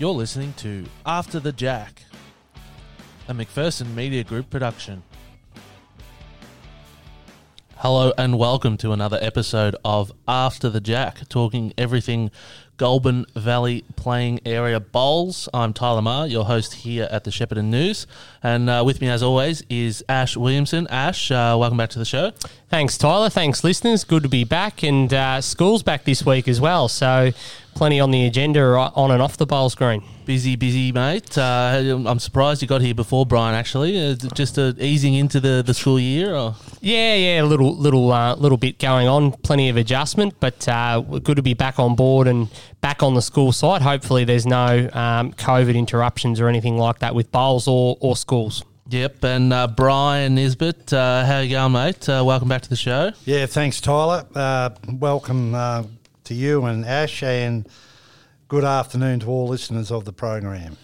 [0.00, 2.04] You're listening to After the Jack,
[3.26, 5.02] a McPherson Media Group production.
[7.78, 12.30] Hello and welcome to another episode of After the Jack, talking everything
[12.78, 15.48] Goulburn Valley playing area bowls.
[15.52, 18.06] I'm Tyler Marr, your host here at the Shepparton News,
[18.40, 20.86] and uh, with me as always is Ash Williamson.
[20.86, 22.30] Ash, uh, welcome back to the show.
[22.70, 23.30] Thanks, Tyler.
[23.30, 24.04] Thanks, listeners.
[24.04, 26.86] Good to be back, and uh, school's back this week as well.
[26.86, 27.32] So,
[27.74, 30.02] plenty on the agenda on and off the bowl screen.
[30.26, 31.38] Busy, busy, mate.
[31.38, 33.54] Uh, I'm surprised you got here before Brian.
[33.54, 36.34] Actually, uh, just uh, easing into the, the school year.
[36.34, 36.54] Or?
[36.82, 39.32] Yeah, yeah, a little, little, uh, little bit going on.
[39.32, 42.48] Plenty of adjustment, but uh, good to be back on board and
[42.80, 43.82] back on the school site.
[43.82, 48.64] Hopefully, there's no um, COVID interruptions or anything like that with bowls or, or schools.
[48.90, 52.08] Yep, and uh, Brian Nisbet, uh, how you going, mate?
[52.08, 53.10] Uh, welcome back to the show.
[53.26, 54.24] Yeah, thanks, Tyler.
[54.34, 55.82] Uh, welcome uh,
[56.24, 57.68] to you and Ash, and
[58.48, 60.78] good afternoon to all listeners of the program.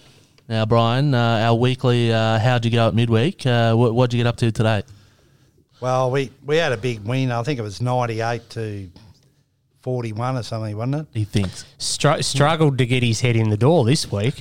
[0.51, 4.37] Now, Brian, uh, our weekly "How'd you go at midweek?" what what'd you get up
[4.37, 4.83] to today?
[5.81, 7.33] Well, we we had a big win.
[7.33, 8.91] I think it was ninety-eight to
[9.85, 11.07] forty-one or something, wasn't it?
[11.13, 14.41] He thinks Str- struggled to get his head in the door this week.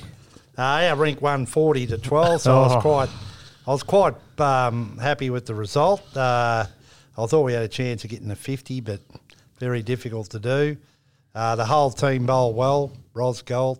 [0.56, 2.80] Uh, our rink won forty to twelve, so I was Oh.
[2.80, 3.08] quite
[3.66, 6.00] I was quite um, happy with the result.
[6.16, 6.64] Uh,
[7.18, 9.00] I thought we had a chance of getting a 50, but
[9.58, 10.76] very difficult to do.
[11.34, 12.90] Uh, the whole team bowled well.
[13.14, 13.78] Ros Gold,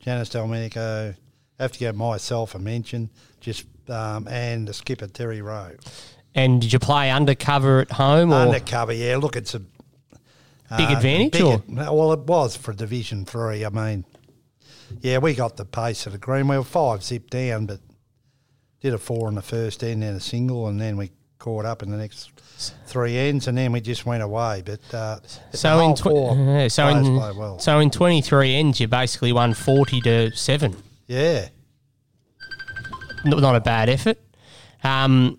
[0.00, 1.14] Janice Delmenico,
[1.58, 5.72] have to give myself a mention, just um, and the skipper Terry Rowe.
[6.34, 9.16] And did you play undercover at home or Undercover, yeah.
[9.16, 9.62] Look, it's a
[10.76, 11.32] big uh, advantage?
[11.32, 11.62] big or?
[11.68, 13.64] well, it was for Division Three.
[13.64, 14.04] I mean,
[15.00, 16.48] yeah, we got the pace of the green.
[16.48, 17.80] We were five zip down, but
[18.80, 21.82] did a four in the first end, then a single, and then we caught up
[21.82, 22.30] in the next
[22.86, 24.62] three ends, and then we just went away.
[24.64, 25.18] But uh,
[25.52, 27.58] So in, tw- four yeah, so, in well.
[27.58, 30.76] so in 23 ends, you basically won 40 to 7.
[31.06, 31.48] yeah,
[33.24, 34.18] N- Not a bad effort.
[34.84, 35.36] Um,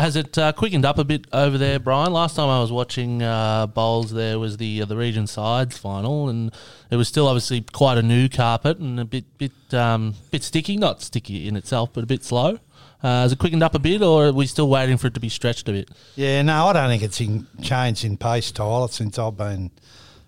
[0.00, 2.10] Has it uh, quickened up a bit over there, Brian?
[2.10, 6.30] Last time I was watching uh, bowls, there was the uh, the region sides final,
[6.30, 6.50] and
[6.90, 10.78] it was still obviously quite a new carpet and a bit bit um, bit sticky.
[10.78, 12.58] Not sticky in itself, but a bit slow.
[13.02, 15.20] Uh, has it quickened up a bit, or are we still waiting for it to
[15.20, 15.90] be stretched a bit?
[16.16, 16.40] yeah.
[16.40, 19.70] No, I don't think it's in, changed in pace, Tyler, since I've been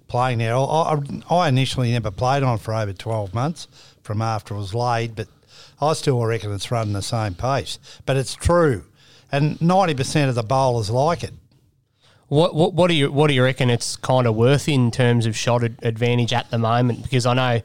[0.06, 0.54] playing there.
[0.54, 0.98] I, I,
[1.34, 3.68] I initially never played on for over 12 months
[4.02, 5.28] from after it was laid, but
[5.80, 7.78] I still reckon it's running the same pace.
[8.04, 8.84] But it's true.
[9.32, 11.32] And 90% of the bowlers like it.
[12.28, 15.26] What, what what do you what do you reckon it's kind of worth in terms
[15.26, 17.02] of shot advantage at the moment?
[17.02, 17.60] Because I know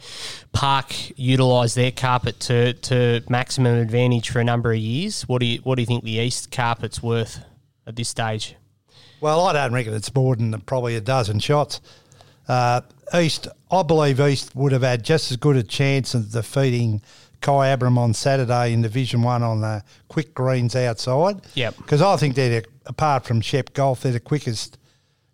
[0.52, 5.22] Park utilised their carpet to, to maximum advantage for a number of years.
[5.22, 7.46] What do you what do you think the East carpet's worth
[7.86, 8.56] at this stage?
[9.22, 11.80] Well, I don't reckon it's more than probably a dozen shots.
[12.48, 12.82] Uh,
[13.16, 17.02] East, I believe East would have had just as good a chance of defeating
[17.42, 21.42] Kyabram on Saturday in Division One on the quick greens outside.
[21.56, 21.78] Yep.
[21.78, 24.78] Because I think they're, the- apart from Shep Golf, they're the quickest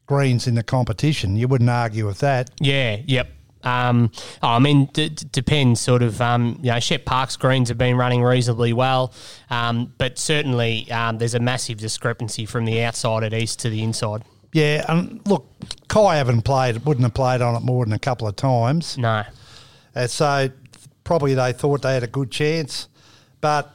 [0.06, 1.36] greens in the competition.
[1.36, 2.50] You wouldn't argue with that.
[2.60, 3.30] Yeah, yep.
[3.64, 5.80] Um, oh, I mean, d- d- depends.
[5.80, 9.14] Sort of, um, you know, Shep Park's greens have been running reasonably well,
[9.50, 13.82] um, but certainly um, there's a massive discrepancy from the outside at east to the
[13.82, 14.24] inside.
[14.52, 15.48] Yeah, and look,
[15.88, 18.98] Kai haven't played, wouldn't have played on it more than a couple of times.
[18.98, 19.24] No,
[19.96, 20.50] And so
[21.04, 22.88] probably they thought they had a good chance.
[23.42, 23.74] But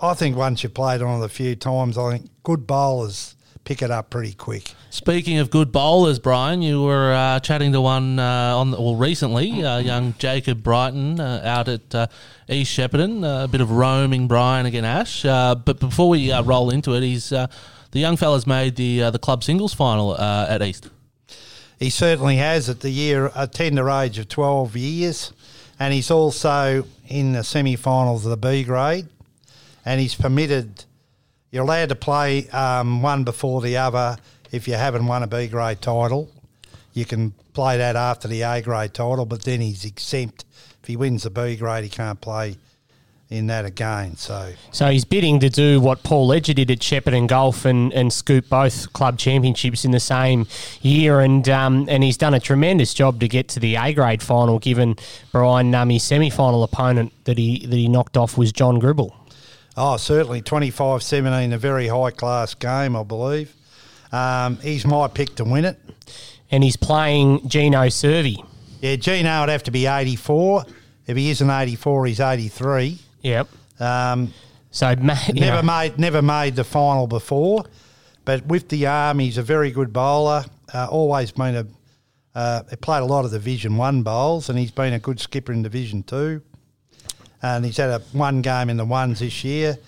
[0.00, 3.82] I think once you've played on it a few times, I think good bowlers pick
[3.82, 4.72] it up pretty quick.
[4.90, 9.64] Speaking of good bowlers, Brian, you were uh, chatting to one uh, on well recently,
[9.64, 12.06] uh, young Jacob Brighton uh, out at uh,
[12.48, 13.22] East Shepparton.
[13.22, 15.24] Uh, a bit of roaming Brian again, Ash.
[15.24, 17.46] Uh, but before we uh, roll into it, he's uh,
[17.92, 20.88] the young fella's made the uh, the club singles final uh, at East.
[21.78, 25.32] He certainly has at the year a tender age of 12 years.
[25.80, 29.08] And he's also in the semi finals of the B grade.
[29.84, 30.84] And he's permitted,
[31.50, 34.18] you're allowed to play um, one before the other
[34.52, 36.30] if you haven't won a B grade title.
[36.92, 40.44] You can play that after the A grade title, but then he's exempt.
[40.82, 42.56] If he wins the B grade, he can't play
[43.30, 44.16] in that again.
[44.16, 48.12] So, so he's bidding to do what Paul Ledger did at Shepparton Golf and, and
[48.12, 50.46] scoop both club championships in the same
[50.82, 54.22] year, and um, and he's done a tremendous job to get to the A grade
[54.22, 54.58] final.
[54.58, 54.96] Given
[55.30, 59.14] Brian um, his semi final opponent that he that he knocked off was John Gribble.
[59.76, 63.54] oh, certainly 25 17, a very high class game, I believe.
[64.12, 65.78] Um, he's my pick to win it.
[66.50, 68.42] and he's playing Gino Servi.
[68.80, 70.64] Yeah, Gino would have to be 84.
[71.06, 72.98] If he isn't 84, he's 83.
[73.22, 73.48] Yep.
[73.80, 74.32] Um,
[74.70, 77.64] So ma- never know, made never made the final before,
[78.24, 80.44] but with the arm, he's a very good bowler.
[80.72, 81.66] Uh, always been a
[82.32, 85.52] uh, he played a lot of Division One bowls, and he's been a good skipper
[85.52, 86.42] in Division Two.
[87.42, 89.78] and he's had a one game in the ones this year.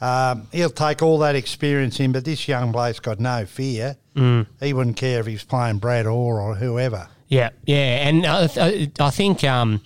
[0.00, 3.96] Um, he'll take all that experience in, but this young bloke's got no fear.
[4.16, 4.46] Mm.
[4.60, 7.08] He wouldn't care if he's playing Brad Orr or whoever.
[7.32, 9.80] Yeah, yeah, and I, I think um,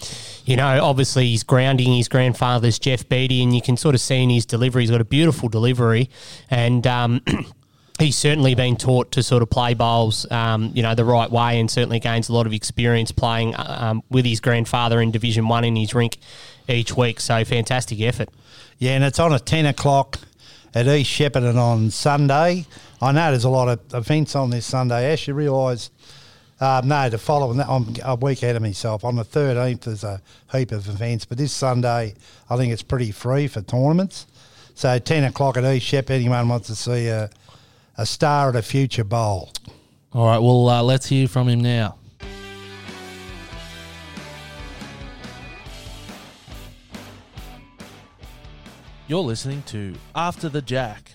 [0.47, 4.21] you know, obviously he's grounding his grandfather's Jeff Beattie, and you can sort of see
[4.21, 6.11] in his delivery, he's got a beautiful delivery,
[6.51, 7.21] and um,
[8.01, 11.61] he's certainly been taught to sort of play bowls, um, you know, the right way,
[11.61, 15.63] and certainly gains a lot of experience playing um, with his grandfather in Division One
[15.63, 16.19] in his rink
[16.69, 17.21] each week.
[17.21, 18.29] So fantastic effort.
[18.81, 20.19] Yeah, and it's on at ten o'clock
[20.75, 22.67] at East Shepparton on Sunday.
[23.01, 25.13] I know there's a lot of events on this Sunday.
[25.13, 25.91] As you realise
[26.59, 29.05] uh, no, the following, that, I'm a week ahead of myself.
[29.05, 30.23] On the 13th, there's a
[30.53, 32.15] heap of events, but this Sunday,
[32.49, 34.27] I think it's pretty free for tournaments.
[34.75, 37.29] So 10 o'clock at East Shep, anyone wants to see a,
[37.99, 39.51] a star at a future bowl.
[40.13, 41.97] All right, well, uh, let's hear from him now.
[49.09, 51.13] You're listening to After the Jack,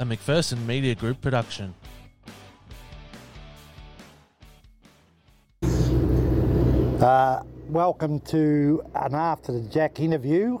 [0.00, 1.74] a McPherson Media Group production.
[7.00, 10.58] Uh, welcome to an After the Jack interview.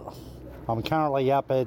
[0.68, 1.66] I'm currently up at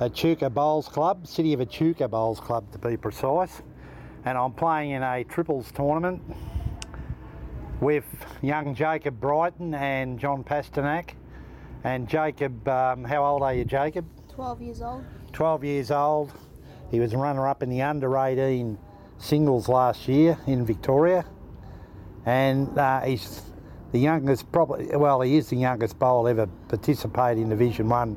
[0.00, 3.62] Echuca Bowls Club, City of Echuca Bowls Club to be precise,
[4.24, 6.22] and I'm playing in a triples tournament
[7.80, 8.04] with
[8.42, 11.14] young Jacob Brighton and John Pasternak.
[11.82, 14.06] And Jacob, um, how old are you, Jacob?
[14.36, 15.04] 12 years old.
[15.32, 16.32] 12 years old.
[16.92, 18.78] He was runner up in the under 18
[19.18, 21.24] singles last year in Victoria.
[22.24, 23.42] And uh, he's
[23.94, 28.16] the youngest, probably, well, he is the youngest bowler ever participate in Division 1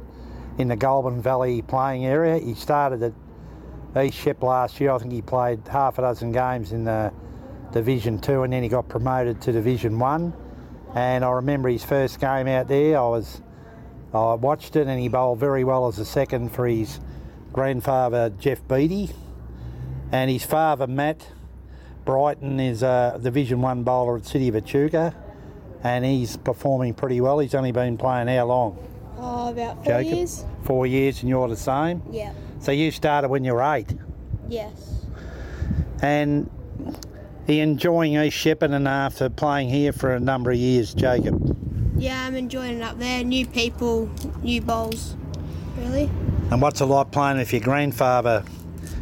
[0.57, 2.39] in the Goulburn Valley playing area.
[2.39, 4.89] He started at East Shep last year.
[4.89, 7.13] I think he played half a dozen games in the
[7.74, 10.33] Division 2 and then he got promoted to Division 1.
[10.95, 13.44] And I remember his first game out there, I was
[14.15, 17.00] I watched it and he bowled very well as a second for his
[17.53, 19.12] grandfather Jeff Beattie.
[20.12, 21.33] And his father Matt
[22.03, 25.13] Brighton is a Division 1 bowler at City of Echuca
[25.83, 27.39] and he's performing pretty well.
[27.39, 28.77] He's only been playing how long?
[29.18, 30.13] Oh, about four Jacob?
[30.18, 30.45] years.
[30.63, 32.01] Four years, and you're the same?
[32.12, 32.33] Yeah.
[32.59, 33.94] So you started when you were eight?
[34.50, 35.06] Yes.
[36.01, 36.50] And
[37.47, 41.56] are you enjoying East Shepparton after playing here for a number of years, Jacob?
[41.97, 43.24] Yeah, I'm enjoying it up there.
[43.24, 44.09] New people,
[44.44, 45.15] new bowls,
[45.77, 46.09] really.
[46.51, 48.44] And what's it like playing with your grandfather,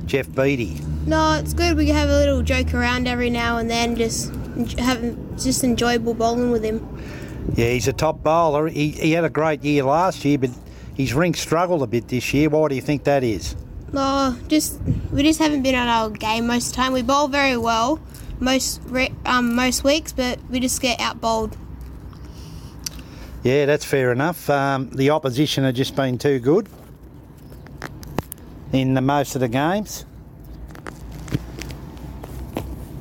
[0.06, 0.80] Jeff Beattie?
[1.06, 1.76] No, it's good.
[1.76, 4.32] We have a little joke around every now and then, just
[4.78, 6.80] having just enjoyable bowling with him.
[7.56, 8.68] Yeah, he's a top bowler.
[8.68, 10.50] He, he had a great year last year, but
[10.96, 12.50] his rink struggled a bit this year.
[12.50, 13.56] Why do you think that is?
[13.94, 14.80] Oh, just
[15.12, 16.94] we just haven't been on our game most of the time.
[16.94, 18.00] We bowl very well
[18.40, 18.82] most
[19.26, 21.56] um, most weeks, but we just get out bowled.
[23.44, 24.50] Yeah, that's fair enough.
[24.50, 26.68] Um, the opposition have just been too good
[28.74, 30.06] in the most of the games.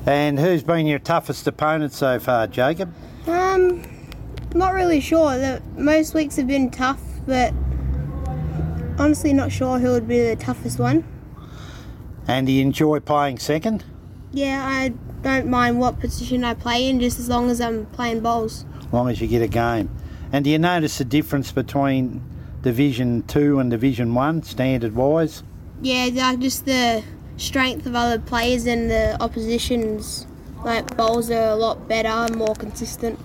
[0.06, 2.92] And who's been your toughest opponent so far, Jacob?
[3.26, 3.82] Um,
[4.54, 5.38] not really sure.
[5.38, 7.54] The, most weeks have been tough, but
[8.98, 11.04] honestly not sure who would be the toughest one.
[12.28, 13.84] And do you enjoy playing second?
[14.32, 14.92] Yeah, I
[15.22, 18.64] don't mind what position I play in, just as long as I'm playing bowls.
[18.79, 19.90] As long as you get a game.
[20.32, 22.22] And do you notice the difference between
[22.62, 25.43] Division Two and Division One, standard wise?
[25.82, 27.02] Yeah, like just the
[27.36, 30.26] strength of other players and the opposition's
[30.64, 33.20] like bowls are a lot better, and more consistent.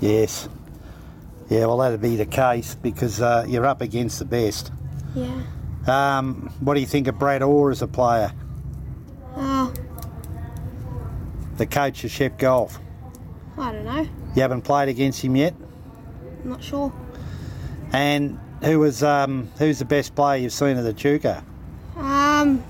[0.00, 0.48] Yes.
[1.48, 4.70] Yeah, well, that'd be the case because uh, you're up against the best.
[5.14, 5.42] Yeah.
[5.86, 8.32] Um, what do you think of Brad Orr as a player?
[9.36, 9.72] Oh.
[11.56, 12.78] The coach of Shep Golf.
[13.58, 14.08] I don't know.
[14.34, 15.54] You haven't played against him yet?
[16.42, 16.92] I'm not sure.
[17.92, 21.42] And who was um, who's the best player you've seen at the Chuka?
[21.96, 22.64] Um,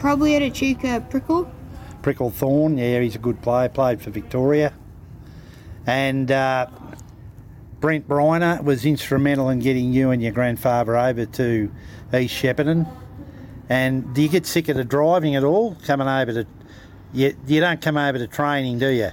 [0.00, 1.50] Probably at Echuca Prickle.
[2.02, 4.72] Prickle Thorn, yeah, he's a good player, played for Victoria.
[5.86, 6.68] And uh,
[7.80, 11.70] Brent Briner was instrumental in getting you and your grandfather over to
[12.14, 12.88] East Shepparton.
[13.68, 16.46] And do you get sick of the driving at all, coming over to...
[17.12, 19.10] You, you don't come over to training, do you?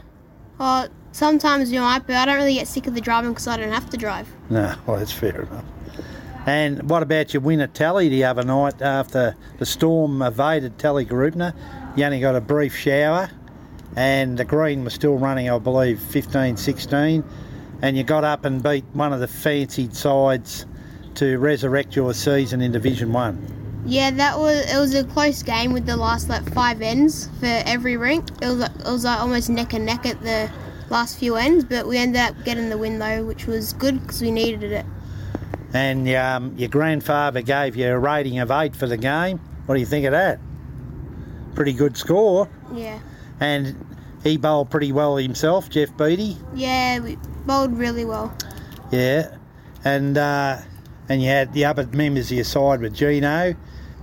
[0.59, 3.57] Oh, sometimes you might, but I don't really get sick of the driving because I
[3.57, 4.27] don't have to drive.
[4.49, 5.65] No, well, that's fair enough.
[6.47, 11.53] And what about your win at Tally the other night after the storm evaded Tallygaroopna?
[11.97, 13.29] You only got a brief shower
[13.97, 17.23] and the green was still running, I believe, 15 16.
[17.81, 20.65] And you got up and beat one of the fancied sides
[21.15, 23.83] to resurrect your season in Division 1.
[23.85, 27.61] Yeah, that was it was a close game with the last like five ends for
[27.65, 28.29] every rink.
[28.41, 30.49] It was it was like almost neck and neck at the
[30.89, 34.21] last few ends, but we ended up getting the win though, which was good because
[34.21, 34.85] we needed it.
[35.73, 39.39] And um, your grandfather gave you a rating of eight for the game.
[39.65, 40.39] What do you think of that?
[41.55, 42.49] Pretty good score.
[42.73, 42.99] Yeah.
[43.39, 43.75] And
[44.23, 46.37] he bowled pretty well himself, Jeff Beattie.
[46.55, 48.35] Yeah, we bowled really well.
[48.91, 49.35] Yeah.
[49.83, 50.59] And uh,
[51.09, 53.55] and you had the other members of your side with Gino,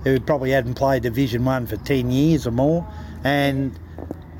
[0.03, 2.87] who probably hadn't played Division One for ten years or more,
[3.23, 3.77] and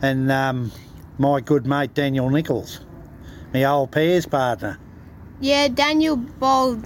[0.02, 0.72] and um,
[1.18, 2.82] my good mate Daniel Nichols,
[3.54, 4.80] my old pairs partner.
[5.40, 6.86] Yeah, Daniel bowled.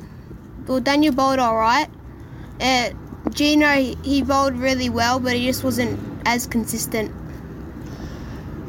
[0.70, 1.90] Well, Daniel bowled all right.
[2.62, 2.92] Uh,
[3.32, 3.74] Gino,
[4.04, 7.12] he- bowled really well, but he just wasn't as consistent.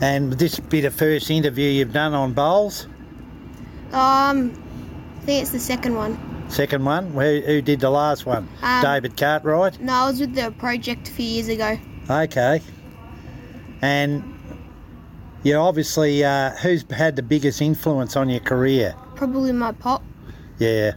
[0.01, 2.87] And this be the first interview you've done on bowls.
[3.93, 4.53] Um,
[5.19, 6.19] I think it's the second one.
[6.49, 8.49] Second one, who, who did the last one?
[8.63, 9.79] Um, David Cartwright.
[9.79, 11.79] No, I was with the project a few years ago.
[12.09, 12.63] Okay.
[13.83, 14.25] And
[15.43, 18.95] you obviously, uh, who's had the biggest influence on your career?
[19.17, 20.03] Probably my pop.
[20.59, 20.93] Yeah.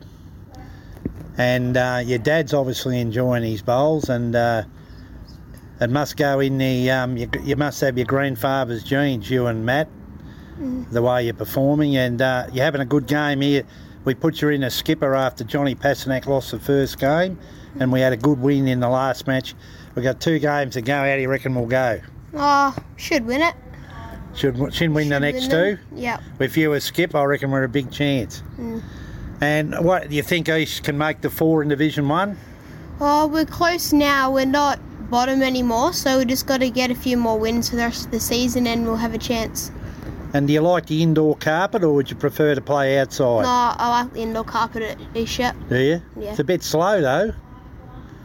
[1.37, 4.63] And uh, your dad's obviously enjoying his bowls, and uh,
[5.81, 6.91] it must go in the.
[6.91, 9.89] Um, you, you must have your grandfather's genes, you and Matt,
[10.91, 13.63] the way you're performing, and uh, you're having a good game here.
[14.05, 17.39] We put you in a skipper after Johnny Passanek lost the first game,
[17.79, 19.55] and we had a good win in the last match.
[19.95, 20.93] We've got two games to go.
[20.93, 21.99] How do you reckon we'll go?
[22.35, 23.55] Oh, should win it.
[24.35, 25.77] Should should win the next win two?
[25.95, 26.21] Yep.
[26.39, 28.41] If you were skip, I reckon we're a big chance.
[29.43, 32.37] And what do you think East can make the four in Division One?
[33.01, 34.31] Oh, we're close now.
[34.31, 37.75] We're not bottom anymore, so we just got to get a few more wins for
[37.75, 39.69] the rest of the season, and we'll have a chance.
[40.33, 43.41] And do you like the indoor carpet, or would you prefer to play outside?
[43.41, 45.53] No, I like the indoor carpet at Isha.
[45.67, 46.01] Do you?
[46.17, 46.29] Yeah.
[46.29, 47.33] It's a bit slow though.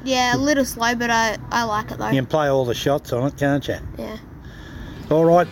[0.04, 2.10] Yeah, a little slow, but I, I like it though.
[2.10, 3.78] You can play all the shots on it, can't you?
[3.98, 4.18] Yeah.
[5.10, 5.48] All right.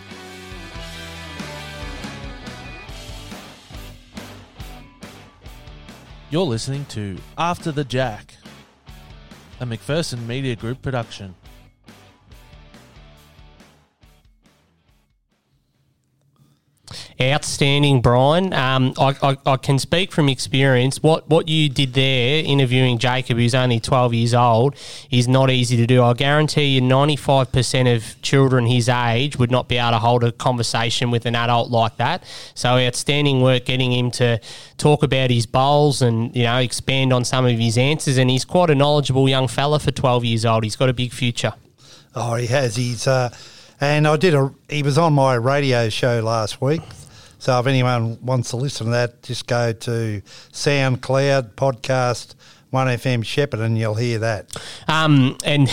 [6.29, 8.33] You're listening to After the Jack,
[9.61, 11.33] a McPherson Media Group production.
[17.19, 18.53] Outstanding, Brian.
[18.53, 21.01] Um, I, I, I can speak from experience.
[21.01, 24.75] What what you did there, interviewing Jacob, who's only 12 years old,
[25.09, 26.03] is not easy to do.
[26.03, 30.31] I guarantee you 95% of children his age would not be able to hold a
[30.31, 32.23] conversation with an adult like that.
[32.53, 34.39] So outstanding work getting him to
[34.77, 38.17] talk about his bowls and, you know, expand on some of his answers.
[38.19, 40.63] And he's quite a knowledgeable young fella for 12 years old.
[40.63, 41.53] He's got a big future.
[42.13, 42.75] Oh, he has.
[42.75, 43.29] He's uh,
[43.79, 44.53] and I did a.
[44.69, 46.81] He was on my radio show last week.
[47.39, 52.33] So if anyone wants to listen to that, just go to SoundCloud podcast
[52.71, 54.55] One FM Shepherd, and you'll hear that.
[54.87, 55.69] Um, and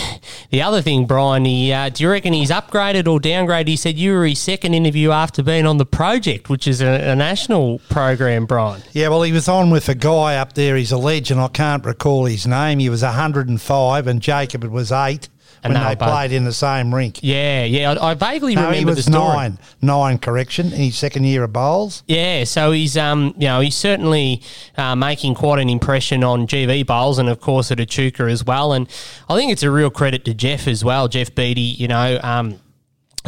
[0.51, 3.67] the other thing, Brian, he, uh, do you reckon he's upgraded or downgraded?
[3.67, 7.11] He said you were his second interview after being on the project, which is a,
[7.11, 8.83] a national program, Brian.
[8.93, 10.75] Yeah, well, he was on with a guy up there.
[10.77, 11.41] He's a legend.
[11.41, 12.79] I can't recall his name.
[12.79, 15.29] He was 105, and Jacob was eight
[15.65, 17.19] And when they they both- played in the same rink.
[17.21, 19.35] Yeah, yeah, I, I vaguely No, remember he was the story.
[19.35, 19.59] nine.
[19.81, 22.03] Nine, correction, in his second year of bowls.
[22.07, 24.41] Yeah, so he's um you know he's certainly
[24.77, 28.73] uh, making quite an impression on GV bowls and of course at Echuca as well,
[28.73, 28.87] and
[29.29, 31.61] I think it's a real credit to Jeff as well, Jeff Beattie.
[31.61, 32.19] You know.
[32.23, 32.59] Um,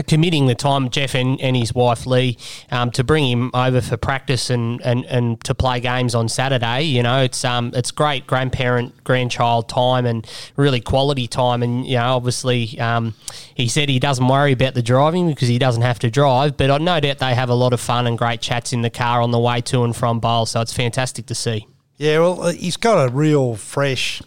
[0.03, 2.37] committing the time, Jeff and, and his wife Lee,
[2.71, 6.83] um, to bring him over for practice and, and, and to play games on Saturday.
[6.83, 11.63] You know, it's um it's great grandparent grandchild time and really quality time.
[11.63, 13.13] And you know, obviously, um,
[13.55, 16.57] he said he doesn't worry about the driving because he doesn't have to drive.
[16.57, 18.89] But I no doubt they have a lot of fun and great chats in the
[18.89, 20.45] car on the way to and from bowl.
[20.45, 21.67] So it's fantastic to see.
[21.97, 24.21] Yeah, well, uh, he's got a real fresh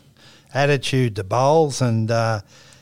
[0.53, 2.41] attitude to bowls, and uh,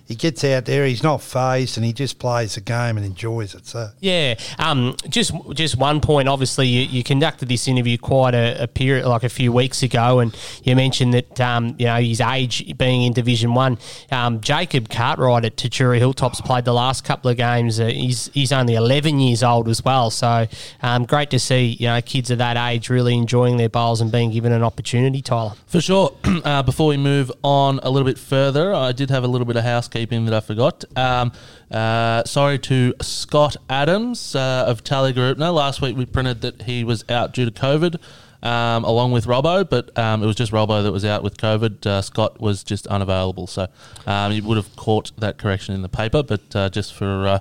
[0.09, 0.87] he gets out there.
[0.87, 3.67] He's not phased, and he just plays the game and enjoys it.
[3.67, 6.29] So Yeah, um, just just one point.
[6.29, 10.21] Obviously, you, you conducted this interview quite a, a period, like a few weeks ago,
[10.21, 10.35] and
[10.65, 13.77] you mentioned that um, you know his age being in Division One.
[14.11, 17.79] Um, Jacob Cartwright at Tatura Hilltops played the last couple of games.
[17.79, 20.47] Uh, he's he's only eleven years old as well, so
[20.81, 24.11] um, great to see you know kids of that age really enjoying their bowls and
[24.11, 25.21] being given an opportunity.
[25.21, 25.53] Tyler.
[25.67, 26.17] For sure.
[26.45, 29.57] uh, before we move on a little bit further, I did have a little bit
[29.57, 30.85] of housekeeping that I forgot.
[30.97, 31.33] Um,
[31.71, 35.39] uh, sorry to Scott Adams uh, of Tally Group.
[35.39, 38.01] No, last week we printed that he was out due to COVID.
[38.41, 41.85] Um, along with Robbo, but um, it was just Robbo that was out with COVID.
[41.85, 43.67] Uh, Scott was just unavailable, so
[44.07, 46.23] um, you would have caught that correction in the paper.
[46.23, 47.39] But uh, just for uh,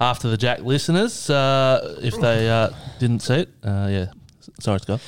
[0.00, 4.06] after the Jack listeners, uh, if they uh, didn't see it, uh, yeah,
[4.58, 5.02] sorry, Scott.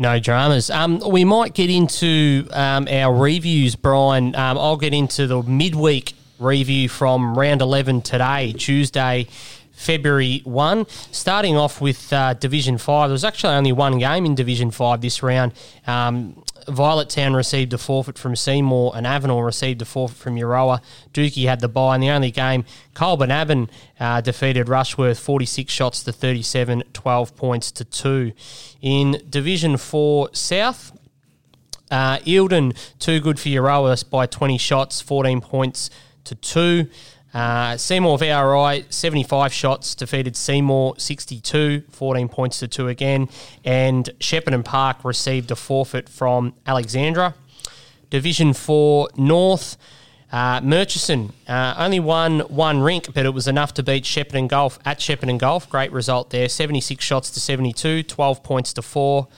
[0.00, 0.70] No dramas.
[0.70, 4.36] Um, we might get into um, our reviews, Brian.
[4.36, 9.26] Um, I'll get into the midweek review from round 11 today, Tuesday,
[9.72, 10.86] February 1.
[11.12, 15.00] Starting off with uh, Division 5, there was actually only one game in Division 5
[15.00, 15.52] this round.
[15.86, 20.82] Um, Violet Town received a forfeit from Seymour and Avenel received a forfeit from Euroa.
[21.14, 22.64] Dookie had the bye in the only game.
[22.94, 28.32] Colbinabbin uh, defeated Rushworth 46 shots to 37, 12 points to 2.
[28.82, 30.92] In Division 4 South,
[31.90, 35.88] uh, Eildon, too good for Euroa by 20 shots, 14 points
[36.28, 36.88] to 2.
[37.34, 43.28] Uh, Seymour VRI, 75 shots, defeated Seymour 62, 14 points to 2 again.
[43.64, 47.34] And Shepparton Park received a forfeit from Alexandra.
[48.10, 49.76] Division 4 North,
[50.32, 54.78] uh, Murchison uh, only won one rink, but it was enough to beat Shepparton Golf
[54.84, 55.68] at Shepparton Golf.
[55.68, 59.28] Great result there 76 shots to 72, 12 points to 4.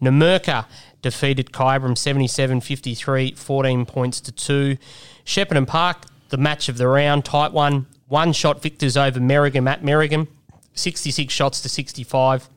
[0.00, 0.66] Numurkah
[1.00, 4.76] defeated Kyabram 77 53, 14 points to 2.
[5.24, 7.86] Shepparton Park the match of the round, tight one.
[8.08, 10.28] One shot victors over Merrigum at Merrigum,
[10.74, 12.48] 66 shots to 65,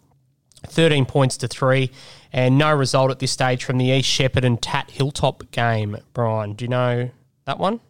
[0.65, 1.91] 13 points to three,
[2.33, 5.97] and no result at this stage from the East Shepparton Tat Hilltop game.
[6.13, 7.11] Brian, do you know
[7.43, 7.81] that one?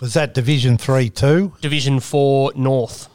[0.00, 1.52] Was that Division 3 too?
[1.60, 3.08] Division 4 North.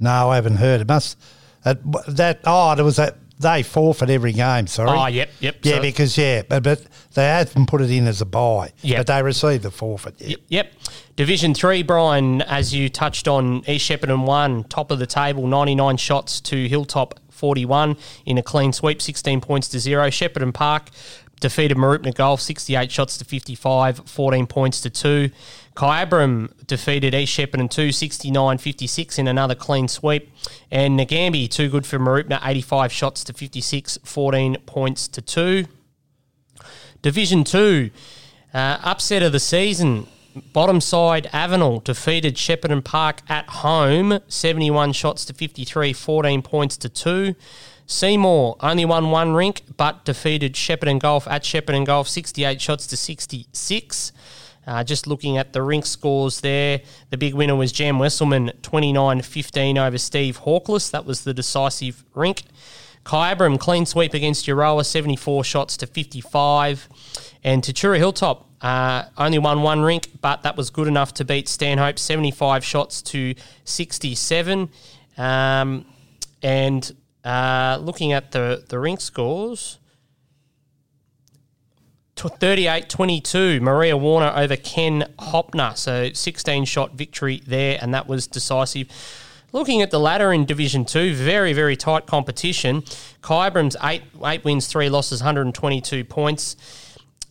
[0.00, 0.80] No, I haven't heard.
[0.80, 1.18] It must.
[1.64, 4.66] That, that oh, there was that they forfeit every game.
[4.66, 4.90] Sorry.
[4.90, 5.56] Oh, yep, yep.
[5.62, 6.82] Yeah, So- because yeah, but but
[7.14, 8.72] they haven't put it in as a buy.
[8.82, 8.98] Yep.
[8.98, 10.14] But they received the forfeit.
[10.20, 10.72] Yep, Yep.
[11.16, 15.96] Division three, Brian, as you touched on, East Shepparton one, top of the table, 99
[15.96, 20.08] shots to Hilltop 41 in a clean sweep, 16 points to zero.
[20.08, 20.90] Shepparton Park
[21.40, 25.30] defeated Mooroopna Golf, 68 shots to 55, 14 points to two.
[25.78, 30.28] Kyabram defeated East Shepparton 2, 69 56 in another clean sweep.
[30.72, 35.66] And Nagambie, too good for Mooroopna, 85 shots to 56, 14 points to two.
[37.00, 37.90] Division 2,
[38.52, 40.08] uh, upset of the season.
[40.52, 46.88] Bottom side, Avenel defeated Shepparton Park at home, 71 shots to 53, 14 points to
[46.88, 47.36] 2.
[47.86, 52.96] Seymour only won one rink, but defeated Shepparton Golf at Shepparton Golf, 68 shots to
[52.96, 54.12] 66.
[54.68, 59.22] Uh, just looking at the rink scores there, the big winner was Jam Wesselman, 29
[59.22, 60.90] 15 over Steve Hawkless.
[60.90, 62.42] That was the decisive rink.
[63.02, 66.86] Kyabram, clean sweep against Euroa, 74 shots to 55.
[67.42, 71.48] And Tatura Hilltop, uh, only won one rink, but that was good enough to beat
[71.48, 74.68] Stanhope, 75 shots to 67.
[75.16, 75.86] Um,
[76.42, 79.78] and uh, looking at the, the rink scores,
[82.26, 85.76] 38 22, Maria Warner over Ken Hopner.
[85.76, 88.88] So 16 shot victory there, and that was decisive.
[89.52, 92.82] Looking at the ladder in Division 2, very, very tight competition.
[93.22, 96.56] Kyabram's eight, eight wins, three losses, 122 points.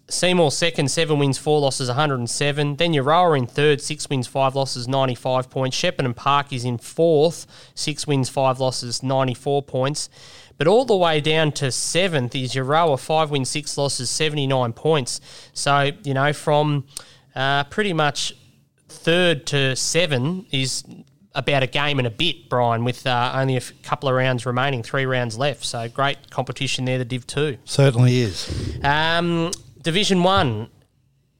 [0.09, 2.77] Seymour second, seven wins, four losses, 107.
[2.77, 5.75] Then Euroa in third, six wins, five losses, 95 points.
[5.75, 7.45] Shepparton Park is in fourth,
[7.75, 10.09] six wins, five losses, 94 points.
[10.57, 15.21] But all the way down to seventh is Euroa, five wins, six losses, 79 points.
[15.53, 16.85] So, you know, from
[17.35, 18.33] uh, pretty much
[18.89, 20.83] third to seven is
[21.35, 24.45] about a game and a bit, Brian, with uh, only a f- couple of rounds
[24.45, 25.63] remaining, three rounds left.
[25.63, 27.57] So great competition there, the Div 2.
[27.63, 28.79] Certainly is.
[28.83, 30.67] Um, Division 1,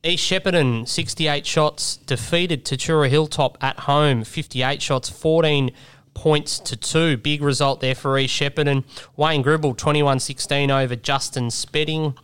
[0.04, 5.72] East Shepparton, 68 shots, defeated Tatura Hilltop at home, 58 shots, 14
[6.18, 7.18] points to 2.
[7.18, 8.84] Big result there for East and
[9.16, 12.16] Wayne Gribble, 21 16 over Justin Spedding.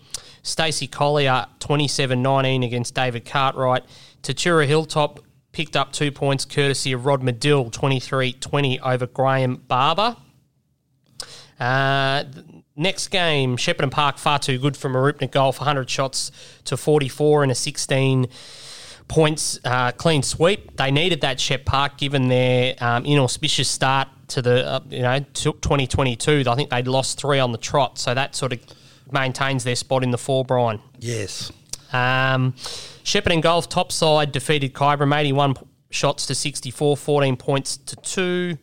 [0.42, 3.84] Stacey Collier, 27 19 against David Cartwright.
[4.24, 5.20] Tatura Hilltop
[5.52, 10.18] picked up two points courtesy of Rod Medill, 23 20 over Graham Barber.
[11.60, 12.24] Uh,
[12.76, 16.32] next game, Shepparton Park far too good for Mooroopna Golf, 100 shots
[16.66, 18.28] to 44 and a 16
[19.08, 20.78] points uh, clean sweep.
[20.78, 25.20] They needed that Shep Park given their um, inauspicious start to the uh, you know
[25.34, 26.44] 2022.
[26.48, 28.60] I think they'd lost three on the trot, so that sort of
[29.12, 30.44] maintains their spot in the four.
[30.44, 30.80] Brian.
[31.00, 31.52] Yes.
[31.92, 32.54] Um,
[33.04, 35.56] Shepparton Golf top side defeated Kyabram 81
[35.92, 38.58] shots to 64, 14 points to 2.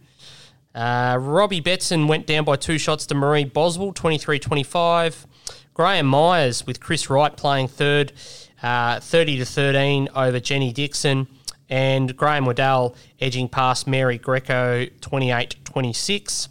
[0.74, 5.26] Uh, Robbie Betson went down by two shots to Marie Boswell, 23 25.
[5.74, 8.12] Graham Myers with Chris Wright playing third,
[8.62, 11.26] uh, 30 to 13 over Jenny Dixon.
[11.68, 16.48] And Graham Waddell edging past Mary Greco, 28 26.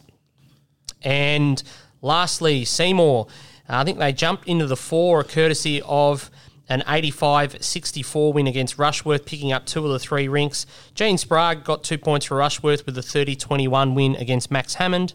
[1.02, 1.62] And
[2.02, 3.28] lastly, Seymour.
[3.72, 6.32] I think they jumped into the four, courtesy of
[6.70, 10.66] an 85 64 win against Rushworth, picking up two of the three rinks.
[10.96, 15.14] Gene Sprague got two points for Rushworth with a 30 21 win against Max Hammond.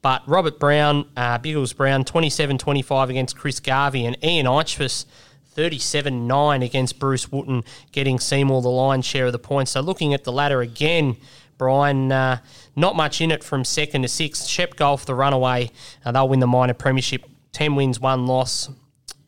[0.00, 5.04] But Robert Brown, uh, Biggles Brown, 27 25 against Chris Garvey, and Ian Eichfuss,
[5.58, 9.72] 37 9 against Bruce Wooten, getting Seymour the lion's share of the points.
[9.72, 11.16] So looking at the ladder again,
[11.58, 12.38] Brian, uh,
[12.76, 14.46] not much in it from second to sixth.
[14.46, 15.72] Shep Golf, the runaway,
[16.04, 17.24] uh, they'll win the minor premiership.
[17.50, 18.68] 10 wins, one loss.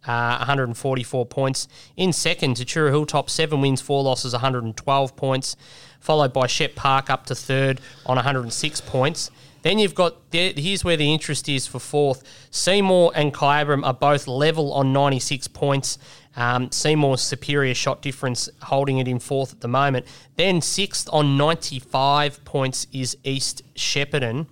[0.06, 1.66] Uh, 144 points.
[1.96, 5.56] In second, Tatura Hilltop, seven wins, four losses, 112 points.
[5.98, 9.32] Followed by Shep Park up to third on 106 points.
[9.62, 12.22] Then you've got here's where the interest is for fourth.
[12.50, 15.98] Seymour and Kyabram are both level on 96 points.
[16.36, 20.06] Um, Seymour's superior shot difference holding it in fourth at the moment.
[20.36, 24.46] Then sixth on 95 points is East Shepparton.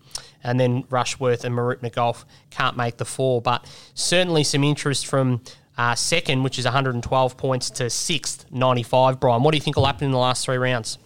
[0.44, 3.40] And then Rushworth and Mooroopna Golf can't make the four.
[3.40, 5.40] But certainly some interest from
[5.76, 9.20] uh, second, which is 112 points, to sixth, 95.
[9.20, 10.98] Brian, what do you think will happen in the last three rounds?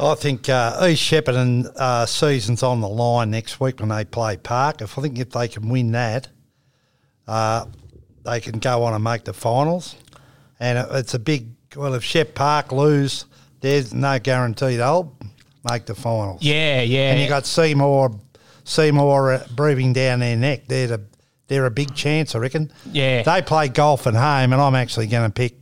[0.00, 4.36] I think uh, East Shepparton uh, season's on the line next week when they play
[4.36, 4.80] Park.
[4.80, 6.28] If I think if they can win that,
[7.26, 7.66] uh,
[8.24, 9.96] they can go on and make the finals.
[10.60, 11.48] And it's a big.
[11.76, 13.26] Well, if Shep Park lose,
[13.60, 15.16] there's no guarantee they'll
[15.70, 16.42] make the finals.
[16.42, 17.12] Yeah, yeah.
[17.12, 18.18] And you got Seymour,
[18.64, 20.66] Seymour uh, breathing down their neck.
[20.68, 21.04] They're the,
[21.48, 22.72] they're a big chance, I reckon.
[22.92, 23.22] Yeah.
[23.22, 25.56] They play golf at home, and I'm actually going to pick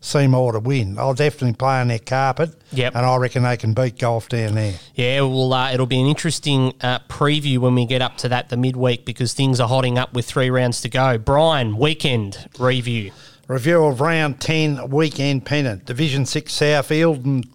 [0.00, 0.98] Seymour to win.
[0.98, 2.54] I'll definitely play on their carpet.
[2.72, 2.94] Yep.
[2.96, 4.74] And I reckon they can beat golf down there.
[4.94, 8.48] Yeah, well, uh, it'll be an interesting uh, preview when we get up to that
[8.48, 11.18] the midweek because things are hotting up with three rounds to go.
[11.18, 13.12] Brian, weekend review.
[13.46, 15.84] Review of round 10 weekend pennant.
[15.84, 17.46] Division 6 Southfield and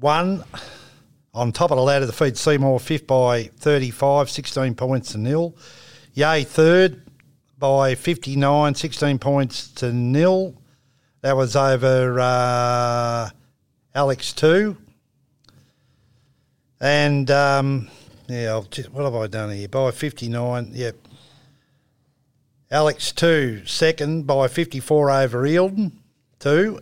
[0.00, 0.42] one
[1.34, 5.56] on top of the ladder, defeat Seymour fifth by 35, 16 points to nil.
[6.14, 7.02] Yay third
[7.58, 10.54] by 59, 16 points to nil.
[11.22, 13.30] That was over uh,
[13.94, 14.76] Alex 2.
[16.80, 17.88] And, um,
[18.26, 19.68] yeah, just, what have I done here?
[19.68, 20.96] By 59, yep.
[22.72, 25.92] Alex 2, second by 54 over Eildon,
[26.40, 26.80] 2.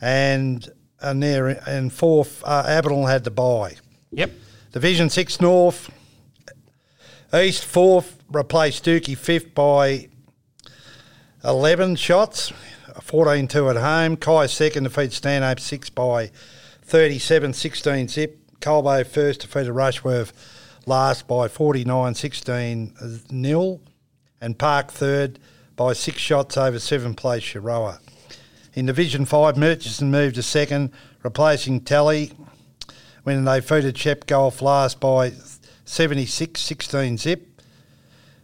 [0.00, 0.68] And,
[1.00, 3.74] and there, and fourth, uh, had the bye.
[4.12, 4.30] Yep.
[4.70, 5.90] Division 6 North,
[7.34, 10.08] East fourth, replaced Dookie fifth by
[11.42, 12.52] 11 shots.
[13.00, 14.16] 14 2 at home.
[14.16, 16.30] Kai second defeated Stanhope 6 by
[16.82, 18.38] 37 16 zip.
[18.60, 20.32] Colbo first defeated Rushworth
[20.86, 23.80] last by 49 16 uh, nil.
[24.40, 25.38] And Park third
[25.76, 27.98] by six shots over seven place Shiroa.
[28.74, 32.32] In Division 5, Murchison moved to second, replacing Tally
[33.22, 35.32] when they defeated Shep Golf last by
[35.84, 37.45] 76 16 zip.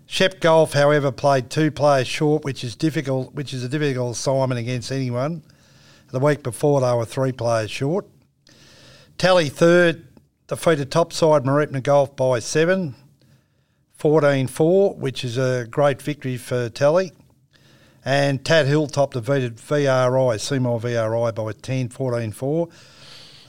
[0.06, 4.60] Shep Golf, however, played two players short, which is difficult, which is a difficult assignment
[4.60, 5.42] against anyone.
[6.10, 8.06] The week before, they were three players short.
[9.16, 10.06] Tally third
[10.48, 12.94] defeated topside Mooroopna Golf by seven,
[13.98, 17.12] 14-4, which is a great victory for Tally.
[18.04, 22.70] And Tad Hilltop defeated VRI, Seymour VRI by 10, 14-4.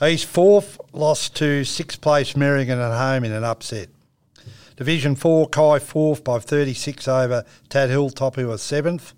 [0.02, 3.88] East fourth lost to sixth place Merrigum at home in an upset.
[4.76, 9.14] Division 4, Kai fourth by 36 over Tad Hilltop, who was seventh.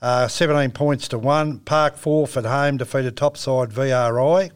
[0.00, 1.60] Uh, 17 points to one.
[1.60, 4.50] Park fourth at home defeated topside VRI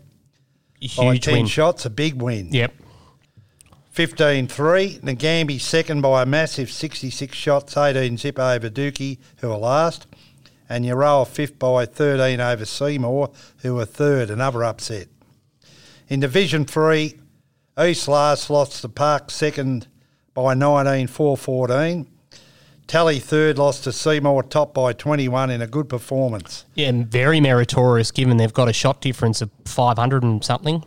[0.80, 1.46] Huge by 10 win.
[1.46, 2.52] shots, a big win.
[2.52, 2.74] Yep.
[3.92, 4.98] 15 3.
[4.98, 10.06] Nagambie second by a massive 66 shots, 18 zip over Dookie, who were last.
[10.68, 15.06] And Euroa fifth by 13 over Seymour, who were third, another upset.
[16.08, 17.14] In Division 3,
[17.78, 19.86] East last lost to Park second
[20.32, 22.06] by 19 4 14.
[22.86, 26.64] Tally third lost to Seymour top by 21 in a good performance.
[26.74, 30.84] Yeah, and very meritorious given they've got a shot difference of 500 and something.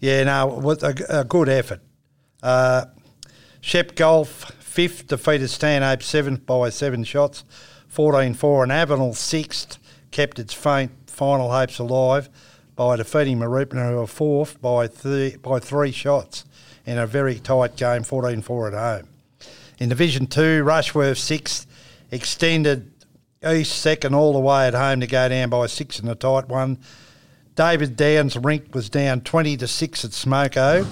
[0.00, 1.82] Yeah, no, it was a, a good effort.
[2.42, 2.86] Uh,
[3.60, 7.44] Shep Golf fifth defeated Stanhope seventh by seven shots,
[7.92, 9.78] 14-4, and Avenel sixth
[10.10, 12.30] kept its faint final hopes alive
[12.78, 14.86] by defeating Mooroopna, who were fourth by
[15.42, 16.44] by three shots
[16.86, 19.08] in a very tight game, 14-4 at home.
[19.80, 21.66] In Division Two, Rushworth sixth
[22.12, 22.92] extended
[23.44, 26.48] East second all the way at home to go down by six in a tight
[26.48, 26.78] one.
[27.56, 30.86] David Downs' rink was down 20 to 6 at Smoko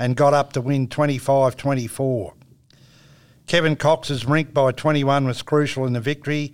[0.00, 2.34] and got up to win 25 24.
[3.46, 6.52] Kevin Cox's rink by 21 was crucial in the victory.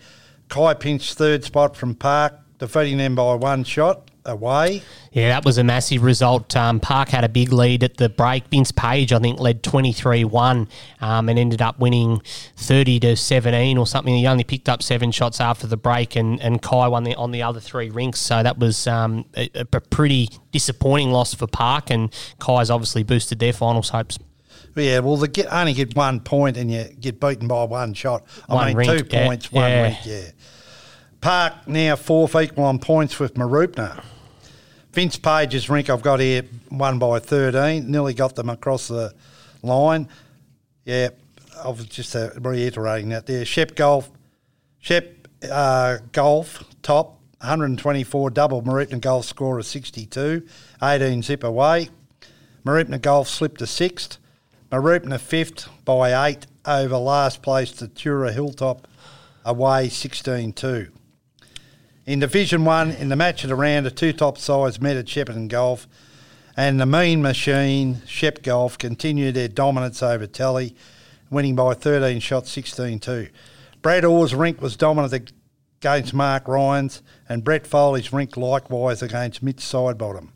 [0.51, 4.83] Kai pinched third spot from Park, defeating them by one shot away.
[5.13, 6.55] Yeah, that was a massive result.
[6.57, 8.47] Um, Park had a big lead at the break.
[8.49, 10.69] Vince Page, I think, led 23 1
[11.01, 12.23] um, and ended up winning
[12.57, 14.15] 30 to 17 or something.
[14.15, 17.33] He only picked up seven shots after the break, and, and Kai won the, on
[17.33, 18.21] the other three rinks.
[18.21, 23.39] So that was um, a, a pretty disappointing loss for Park, and Kai's obviously boosted
[23.39, 24.19] their finals hopes.
[24.75, 28.25] Yeah, well, they get only get one point and you get beaten by one shot.
[28.49, 29.83] I One mean, rink, two yeah, points, one yeah.
[29.83, 30.31] rink, yeah.
[31.21, 34.05] Park now fourth equal on points with Mooroopna.
[34.99, 37.89] Vince Page's rink I've got here won by 13.
[37.89, 39.15] Nearly got them across the
[39.63, 40.09] line.
[40.85, 41.11] Yeah,
[41.63, 43.45] I was just uh, reiterating that there.
[43.45, 44.11] Shep Golf,
[44.81, 50.45] Shep uh, Golf top 124 double Mooroopna Golf score of 62,
[50.83, 51.91] 18 zip away.
[52.67, 54.19] Mooroopna Golf slipped to sixth.
[54.73, 58.89] Mooroopna fifth by eight over last place Tatura Hilltop
[59.45, 60.89] away 16 2.
[62.09, 65.05] In Division 1, in the match of the round, the two top sides met at
[65.05, 65.87] Shepparton Golf,
[66.57, 70.75] and the mean machine, Shep Golf, continued their dominance over Tally,
[71.29, 73.29] winning by 13 shots 16 2.
[73.83, 75.33] Brad Orr's rink was dominant
[75.83, 80.31] against Mark Ryan's, and Brett Foley's rink likewise against Mitch Sidebottom.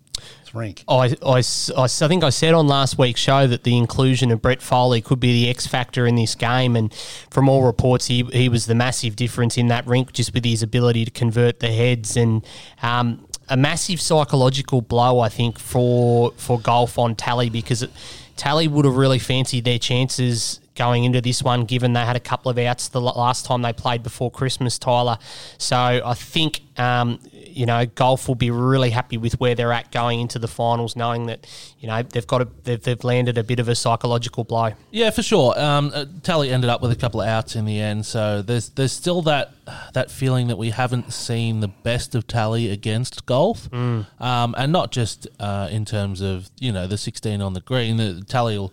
[0.54, 0.84] Rink.
[0.88, 1.42] I, I,
[1.76, 5.20] I, think I said on last week's show that the inclusion of Brett Foley could
[5.20, 6.92] be the X factor in this game, and
[7.30, 10.62] from all reports, he, he was the massive difference in that rink just with his
[10.62, 12.44] ability to convert the heads and
[12.82, 17.90] um, a massive psychological blow, I think, for for golf on Tally because it,
[18.36, 22.20] Tally would have really fancied their chances going into this one, given they had a
[22.20, 25.18] couple of outs the last time they played before Christmas, Tyler.
[25.58, 29.92] So I think um, you know golf will be really happy with where they're at
[29.92, 31.46] going into the finals, knowing that
[31.78, 34.72] you know they've got a, they've, they've landed a bit of a psychological blow.
[34.90, 35.58] Yeah, for sure.
[35.58, 38.70] Um, uh, Tally ended up with a couple of outs in the end, so there's
[38.70, 39.52] there's still that
[39.92, 44.06] that feeling that we haven't seen the best of Tally against golf, mm.
[44.20, 47.96] um, and not just uh, in terms of you know the 16 on the green.
[47.96, 48.72] The Tally will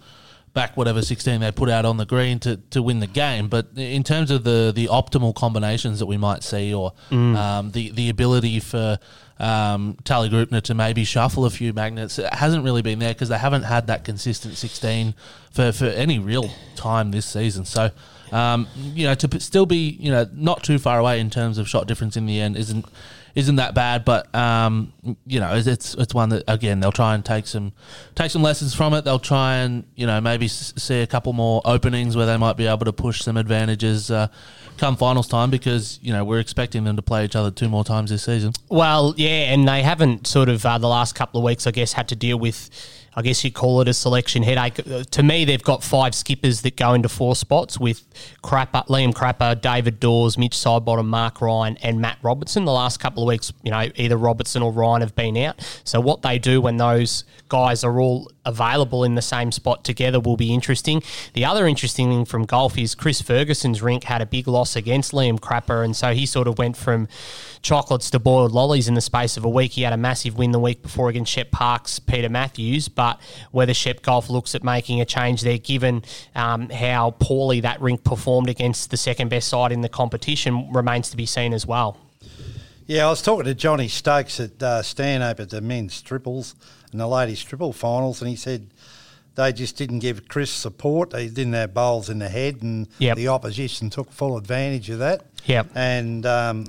[0.54, 3.48] back whatever 16 they put out on the green to, to win the game.
[3.48, 7.36] But in terms of the, the optimal combinations that we might see or mm.
[7.36, 9.00] um, the, the ability for
[9.40, 13.38] um, Tallygaroopna to maybe shuffle a few magnets, it hasn't really been there because they
[13.38, 15.14] haven't had that consistent 16
[15.52, 17.66] for, for any real time this season.
[17.66, 17.92] So,
[18.32, 21.68] um, you know, to still be, you know, not too far away in terms of
[21.68, 22.86] shot difference in the end isn't–
[23.36, 24.94] isn't that bad, but um,
[25.26, 27.74] you know, it's it's one that again they'll try and take some
[28.16, 29.06] take some lessons from it.
[29.06, 32.68] They'll try and you know maybe see a couple more openings where they might be
[32.68, 34.28] able to push some advantages uh,
[34.78, 37.84] come finals time because you know we're expecting them to play each other two more
[37.84, 38.54] times this season.
[38.70, 41.94] Well, yeah, and they haven't sort of uh, the last couple of weeks, I guess,
[41.94, 42.70] had to deal with
[43.16, 44.80] I guess you call it a selection headache.
[44.80, 48.06] Uh, to me, they've got five skippers that go into four spots with
[48.44, 52.66] Crapper, Liam Crapper, David Dawes, Mitch Sidebottom, Mark Ryan, and Matt Robertson.
[52.66, 55.60] The last couple of weeks, you know, either Robertson or Ryan have been out.
[55.84, 60.20] So what they do when those guys are all available in the same spot together
[60.20, 61.04] will be interesting.
[61.34, 65.12] The other interesting thing from golf is Chris Ferguson's rink had a big loss against
[65.12, 67.08] Liam Crapper, and so he sort of went from
[67.62, 69.74] chocolates to boiled lollies in the space of a week.
[69.74, 73.18] He had a massive win the week before against Shep Parks, Peter Matthews, but
[73.52, 76.04] whether Shep Golf looks at making a change there, given
[76.36, 81.10] um, how poorly that rink performed against the second best side in the competition, remains
[81.12, 81.96] to be seen as well.
[82.88, 86.56] Yeah, I was talking to Johnny Stokes at uh, Stanhope at the men's triples
[86.92, 88.68] and the ladies triple finals, and he said
[89.36, 91.12] they just didn't give Chris support.
[91.12, 93.16] They didn't have bowls in the head, and yep.
[93.16, 95.26] the opposition took full advantage of that.
[95.46, 95.68] Yep.
[95.74, 96.66] And um,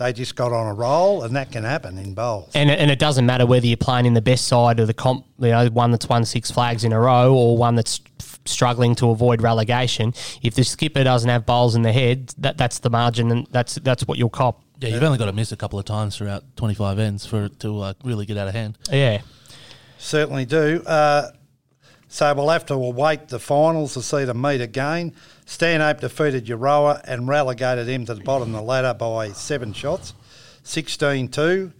[0.00, 2.50] they just got on a roll, and that can happen in bowls.
[2.54, 5.26] And, and it doesn't matter whether you're playing in the best side of the comp,
[5.38, 8.00] you know, one that's won six flags in a row, or one that's
[8.46, 10.14] struggling to avoid relegation.
[10.40, 13.74] If the skipper doesn't have bowls in the head, that that's the margin, and that's
[13.74, 14.62] that's what you'll cop.
[14.78, 17.60] Yeah, you've only got to miss a couple of times throughout 25 ends for it
[17.60, 18.78] to uh, really get out of hand.
[18.90, 19.20] Yeah,
[19.98, 20.82] certainly do.
[20.86, 21.30] Uh,
[22.12, 25.14] so we'll have to await the finals to see them meet again.
[25.46, 30.12] Stanhope defeated Euroa and relegated him to the bottom of the ladder by seven shots,
[30.64, 31.72] 16 2.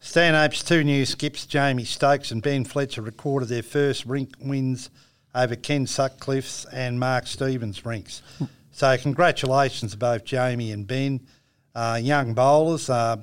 [0.00, 4.88] Stanhope's two new skips, Jamie Stokes and Ben Fletcher, recorded their first rink wins
[5.34, 8.22] over Ken Sutcliffe's and Mark Stevens' rinks.
[8.72, 11.20] So, congratulations to both Jamie and Ben,
[11.74, 12.88] uh, young bowlers.
[12.88, 13.18] Uh,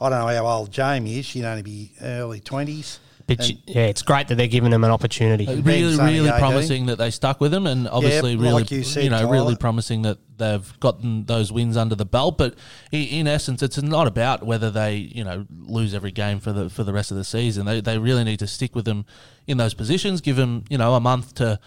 [0.00, 3.00] I don't know how old Jamie is, she'd only be early 20s.
[3.26, 5.46] But yeah, it's great that they're giving them an opportunity.
[5.46, 9.02] Really, really promising that they stuck with them, and obviously, yep, really, like you, said,
[9.02, 9.32] you, know, Tyler.
[9.32, 12.38] really promising that they've gotten those wins under the belt.
[12.38, 12.54] But
[12.92, 16.84] in essence, it's not about whether they, you know, lose every game for the for
[16.84, 17.66] the rest of the season.
[17.66, 19.06] They they really need to stick with them
[19.48, 20.20] in those positions.
[20.20, 21.58] Give them, you know, a month to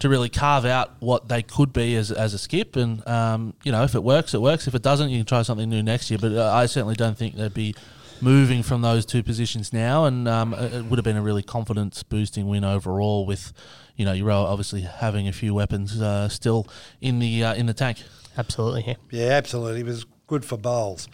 [0.00, 2.76] to really carve out what they could be as, as a skip.
[2.76, 4.68] And, um, you know, if it works, it works.
[4.68, 6.18] If it doesn't, you can try something new next year.
[6.18, 7.74] But uh, I certainly don't think they'd be
[8.20, 12.02] moving from those two positions now, and um, it would have been a really confidence
[12.02, 13.26] boosting win overall.
[13.26, 13.52] With
[13.96, 16.66] you know, you're obviously having a few weapons uh, still
[17.00, 18.02] in the uh, in the tank.
[18.36, 19.80] Absolutely, yeah, yeah, absolutely.
[19.80, 21.08] It was good for bowls.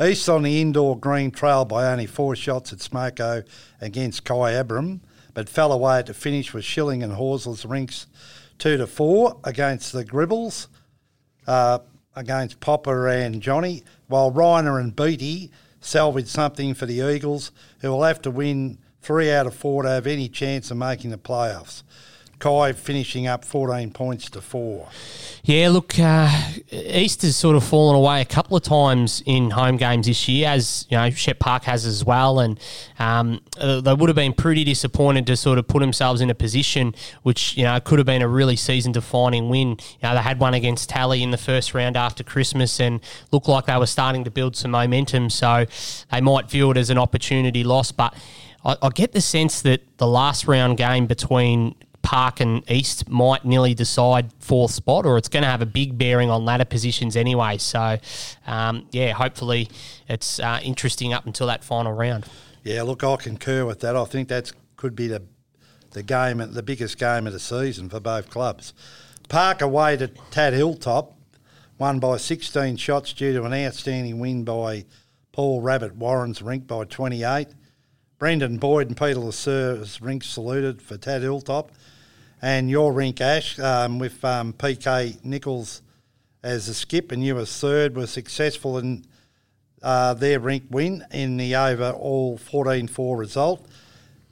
[0.00, 3.44] East on the indoor green trail by only four shots at Smoko
[3.80, 5.00] against Kyabram,
[5.34, 8.06] but fell away at the finish with Schilling and Horsley's rinks
[8.58, 10.68] two to four against the Gribbles,
[11.46, 11.78] uh,
[12.14, 18.04] against Popper and Johnny, while Reiner and Beatty salvage something for the Eagles, who will
[18.04, 21.82] have to win three out of four to have any chance of making the playoffs.
[22.38, 24.88] Kai finishing up 14 points to four.
[25.42, 26.30] Yeah, look, uh,
[26.70, 30.48] East has sort of fallen away a couple of times in home games this year,
[30.48, 32.60] as you know, Shep Park has as well, and
[32.98, 36.34] um, uh, they would have been pretty disappointed to sort of put themselves in a
[36.34, 39.70] position which you know could have been a really season-defining win.
[39.70, 43.00] You know, they had one against Tally in the first round after Christmas, and
[43.32, 45.66] looked like they were starting to build some momentum, so
[46.12, 48.14] they might view it as an opportunity loss, but.
[48.64, 51.76] I, I get the sense that the last round game between
[52.08, 55.98] Park and East might nearly decide fourth spot, or it's going to have a big
[55.98, 57.58] bearing on ladder positions anyway.
[57.58, 57.98] So,
[58.46, 59.68] um, yeah, hopefully
[60.08, 62.24] it's uh, interesting up until that final round.
[62.64, 63.94] Yeah, look, I concur with that.
[63.94, 65.22] I think that could be the
[65.90, 68.72] the game, the biggest game of the season for both clubs.
[69.28, 71.14] Park away to Tat Hilltop,
[71.76, 74.86] won by 16 shots due to an outstanding win by
[75.32, 77.48] Paul Rabbit Warren's rink by 28.
[78.18, 81.70] Brendan Boyd and Peter Lasser's rink saluted for Tat Hilltop
[82.40, 85.82] and your rink, Ash, um, with um, PK Nichols
[86.42, 89.04] as a skip and you as third, were successful in
[89.82, 93.66] uh, their rink win in the overall 14-4 result.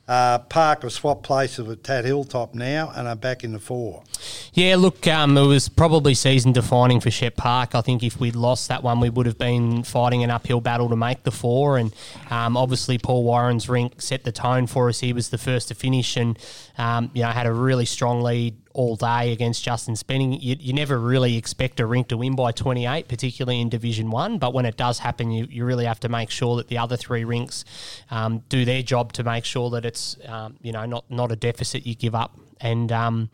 [0.08, 4.04] Uh, Park have swapped places with Tat Hilltop now and are back in the four.
[4.52, 7.74] Yeah, look, um, it was probably season defining for Shep Park.
[7.74, 10.88] I think if we'd lost that one, we would have been fighting an uphill battle
[10.90, 11.76] to make the four.
[11.76, 11.92] And
[12.30, 15.00] um, obviously, Paul Warren's rink set the tone for us.
[15.00, 16.38] He was the first to finish and,
[16.78, 20.38] um, you know, had a really strong lead all day against Justin Spenning.
[20.40, 24.38] You, you, never really expect a rink to win by 28, particularly in Division 1,
[24.38, 26.96] but when it does happen, you, you really have to make sure that the other
[26.96, 27.64] three rinks
[28.10, 31.36] um, do their job to make sure that it's, um, you know, not, not a
[31.36, 33.30] deficit you give up and um,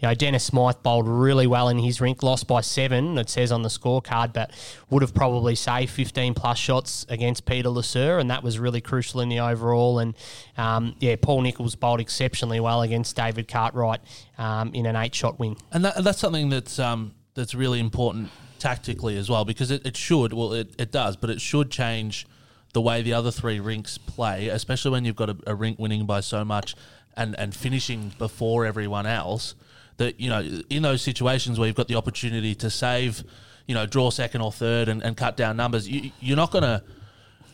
[0.00, 3.52] you know, Dennis Smythe bowled really well in his rink, lost by seven, it says
[3.52, 4.50] on the scorecard, but
[4.90, 9.20] would have probably saved 15 plus shots against Peter Lasser, and that was really crucial
[9.20, 9.98] in the overall.
[9.98, 10.14] And
[10.56, 14.00] um, yeah, Paul Nichols bowled exceptionally well against David Cartwright
[14.38, 15.56] um, in an eight shot win.
[15.72, 19.96] And that, that's something that's, um, that's really important tactically as well, because it, it
[19.96, 22.26] should, well, it, it does, but it should change
[22.72, 26.04] the way the other three rinks play, especially when you've got a, a rink winning
[26.04, 26.76] by so much
[27.16, 29.54] and, and finishing before everyone else,
[29.96, 33.24] that, you know, in those situations where you've got the opportunity to save,
[33.66, 36.62] you know, draw second or third and, and cut down numbers, you, you're not going
[36.62, 36.82] to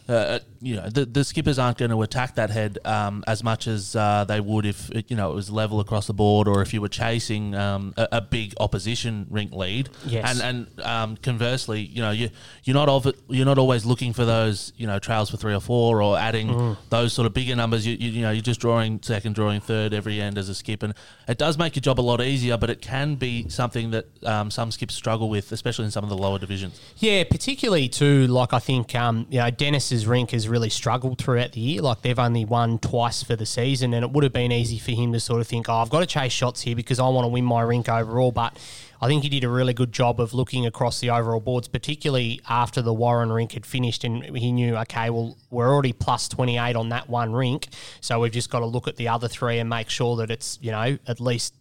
[0.08, 3.66] uh, you know, the, the skippers aren't going to attack that head um, as much
[3.66, 6.62] as uh, they would if it, you know it was level across the board, or
[6.62, 9.90] if you were chasing um, a, a, big opposition rink lead.
[10.06, 10.40] Yes.
[10.40, 12.30] And and um, conversely, you know, you
[12.64, 15.60] you're not of you're not always looking for those you know trails for three or
[15.60, 16.76] four or adding mm.
[16.90, 17.86] those sort of bigger numbers.
[17.86, 20.82] You, you, you know you're just drawing second, drawing third every end as a skip,
[20.84, 20.94] and
[21.26, 22.56] it does make your job a lot easier.
[22.56, 26.10] But it can be something that um, some skips struggle with, especially in some of
[26.10, 26.80] the lower divisions.
[26.98, 28.28] Yeah, particularly too.
[28.28, 31.82] Like I think um, you know Dennis's rink has really struggled throughout the year.
[31.82, 34.92] Like they've only won twice for the season, and it would have been easy for
[34.92, 37.24] him to sort of think, "Oh, I've got to chase shots here because I want
[37.24, 38.56] to win my rink overall." But
[39.00, 42.40] I think he did a really good job of looking across the overall boards, particularly
[42.48, 46.58] after the Warren rink had finished, and he knew, okay, well, we're already plus twenty
[46.58, 47.68] eight on that one rink,
[48.00, 50.58] so we've just got to look at the other three and make sure that it's
[50.62, 51.54] you know at least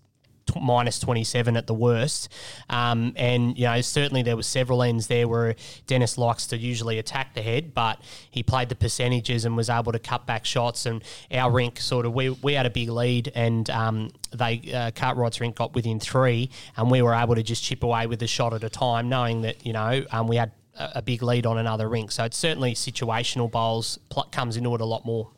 [0.46, 2.30] t- minus 27 at the worst.
[2.70, 5.56] Um, and, you know, certainly there were several ends there where
[5.88, 9.92] Dennis likes to usually attack the head, but he played the percentages and was able
[9.92, 10.86] to cut back shots.
[10.86, 14.92] And our rink sort of, we, we had a big lead and um, they, uh,
[14.92, 18.28] Cartwright's rink got within three and we were able to just chip away with a
[18.28, 21.58] shot at a time, knowing that, you know, um, we had a big lead on
[21.58, 22.12] another rink.
[22.12, 25.30] So it's certainly situational bowls pl- comes into it a lot more.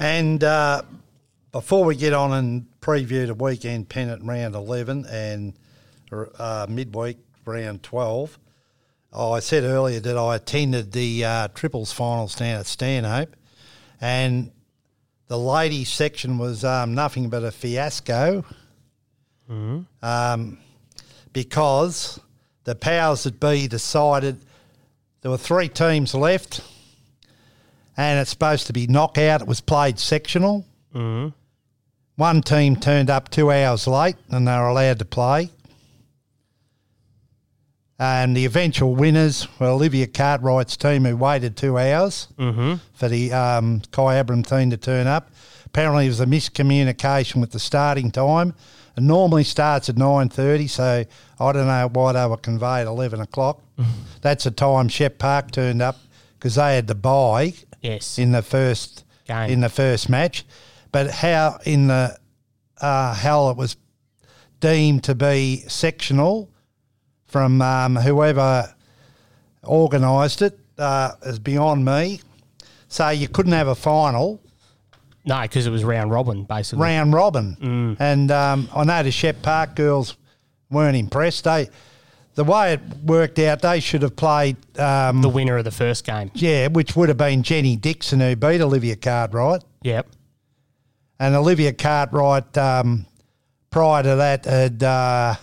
[0.00, 0.82] And uh,
[1.56, 5.54] before we get on and preview the weekend pennant round 11 and
[6.38, 7.16] uh, midweek
[7.46, 8.38] round 12,
[9.14, 13.34] I said earlier that I attended the uh, triples finals down at Stanhope,
[14.02, 14.50] and
[15.28, 18.44] the ladies section was um, nothing but a fiasco
[19.50, 19.80] mm-hmm.
[20.02, 20.58] um,
[21.32, 22.20] because
[22.64, 24.36] the powers that be decided
[25.22, 26.60] there were three teams left,
[27.96, 29.40] and it's supposed to be knockout.
[29.40, 30.66] It was played sectional.
[30.94, 31.30] Mm-hmm.
[32.16, 35.50] One team turned up two hours late and they were allowed to play.
[37.98, 42.74] And the eventual winners were Olivia Cartwright's team, who waited two hours mm-hmm.
[42.92, 45.30] for the um, Kyabram team to turn up.
[45.64, 48.54] Apparently, there was a miscommunication with the starting time.
[48.96, 51.04] It normally starts at nine thirty, so
[51.40, 53.62] I don't know why they were conveyed at eleven o'clock.
[54.20, 55.98] That's the time Shep Park turned up
[56.38, 57.54] because they had the bye.
[57.80, 58.18] Yes.
[58.18, 59.50] In the first Game.
[59.50, 60.44] in the first match,
[60.96, 62.16] but how in the
[62.80, 63.76] uh, hell it was
[64.60, 66.48] deemed to be sectional
[67.26, 68.74] from um, whoever
[69.62, 72.20] organised it uh, is beyond me.
[72.88, 74.40] So you couldn't have a final
[75.26, 76.82] No, because it was round robin, basically.
[76.84, 80.16] round robin, and um, I know the Shep Park girls
[80.70, 81.44] weren't impressed.
[81.44, 81.68] They,
[82.36, 84.56] the way it worked out, they should have played.
[84.78, 86.30] Um, the winner of the first game.
[86.32, 89.62] yeah, which would have been Jenny Dixon who beat Olivia Cartwright.
[89.82, 90.06] Yep.
[91.18, 93.06] And Olivia Cartwright, um,
[93.70, 95.34] prior to that, had uh,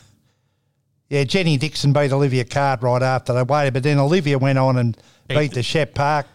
[1.10, 4.98] yeah Jenny Dixon beat Olivia Cartwright after they waited, but then Olivia went on and
[5.28, 6.28] Beat beat, the Shep Park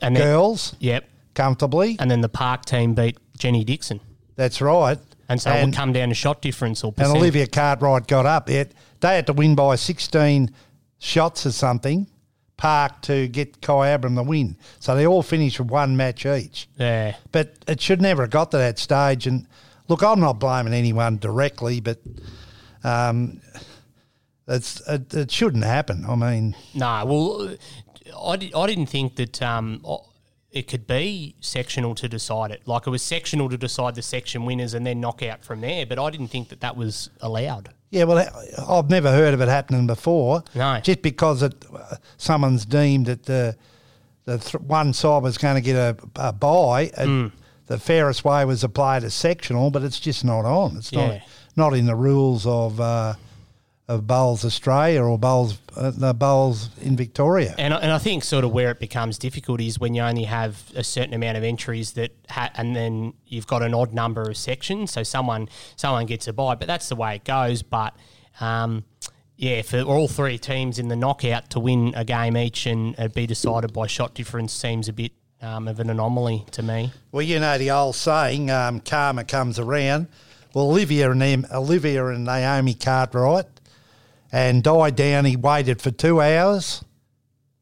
[0.00, 1.04] And then- girls Yep.
[1.34, 1.96] comfortably.
[1.98, 4.00] And then the Park team beat Jenny Dixon.
[4.36, 4.98] That's right.
[5.28, 7.16] And so it would come down to shot difference or and percentage.
[7.20, 8.48] Olivia Cartwright got up.
[8.48, 10.50] It, they had to win by 16
[10.98, 12.06] shots or something,
[12.56, 14.56] Park, to get Kyabram the win.
[14.78, 16.68] So they all finished with one match each.
[16.78, 17.16] Yeah.
[17.32, 19.26] But it should never have got to that stage.
[19.26, 19.46] And
[19.88, 21.98] look, I'm not blaming anyone directly, but
[22.82, 23.40] um,
[24.48, 26.04] it's, it, it shouldn't happen.
[26.08, 27.56] I mean, No, well,
[28.18, 29.84] I, I didn't think that um,
[30.56, 32.62] it could be sectional to decide it.
[32.66, 35.84] Like it was sectional to decide the section winners and then knock out from there,
[35.86, 37.70] but I didn't think that that was allowed.
[37.90, 38.26] yeah, well,
[38.68, 40.42] I've never heard of it happening before.
[40.54, 40.80] No.
[40.80, 43.56] Just because it, uh, someone's deemed that the,
[44.24, 47.26] the th- one side was going to get a, a bye, it, Hmm.
[47.66, 50.76] the fairest way was applied play as sectional, but it's just not on.
[50.78, 51.06] It's Yeah.
[51.08, 51.20] not
[51.58, 53.14] not in the rules of uh,
[53.88, 57.54] of bowls Australia or bowls uh, the bowls in Victoria.
[57.56, 60.24] And, I- and I think sort of where it becomes difficult is when you only
[60.24, 64.22] have a certain amount of entries that, ha- and then you've got an odd number
[64.28, 64.90] of sections.
[64.90, 67.62] So someone someone gets a bye, but that's the way it goes.
[67.62, 67.94] But
[68.40, 68.84] um,
[69.36, 73.06] yeah, for all three teams in the knockout to win a game each and uh,
[73.08, 75.12] be decided by shot difference seems a bit
[75.42, 76.90] um, of an anomaly to me.
[77.12, 80.08] Well, you know the old saying, um, karma comes around.
[80.54, 83.44] Well, Olivia and Olivia and Naomi Cartwright
[84.32, 85.30] and Di Downey.
[85.30, 86.84] He waited for two hours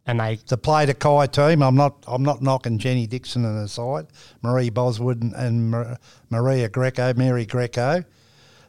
[0.06, 1.62] And they to play the Kai team.
[1.62, 4.06] I'm not I'm not knocking Jenny Dixon and her side,
[4.42, 5.98] Marie Boswood and, and
[6.30, 8.04] Maria Greco, Mary Greco,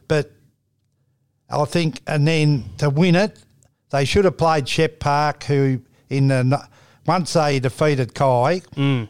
[0.08, 0.32] but
[1.50, 3.38] I think and then to win it,
[3.90, 5.80] they should have played Shep Park, who
[6.10, 6.66] in the
[7.06, 8.60] once they defeated Kai.
[8.74, 9.08] Mm.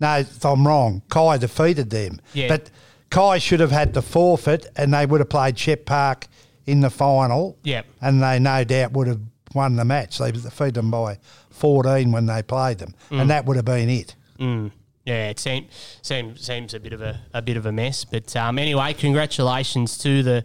[0.00, 2.48] No, I'm wrong, Kai defeated them, Yeah.
[2.48, 2.70] but
[3.10, 6.26] Kai should have had the forfeit, and they would have played Shep Park
[6.66, 7.86] in the final Yep.
[8.00, 9.20] and they no doubt would have
[9.54, 10.18] won the match.
[10.18, 11.18] They defeated them by
[11.50, 14.14] 14 when they played them, and that would have been it.
[14.38, 14.72] Mm.
[15.04, 15.66] Yeah, it seems
[16.00, 18.04] seems seems a bit of a, a bit of a mess.
[18.04, 20.44] But um, anyway, congratulations to the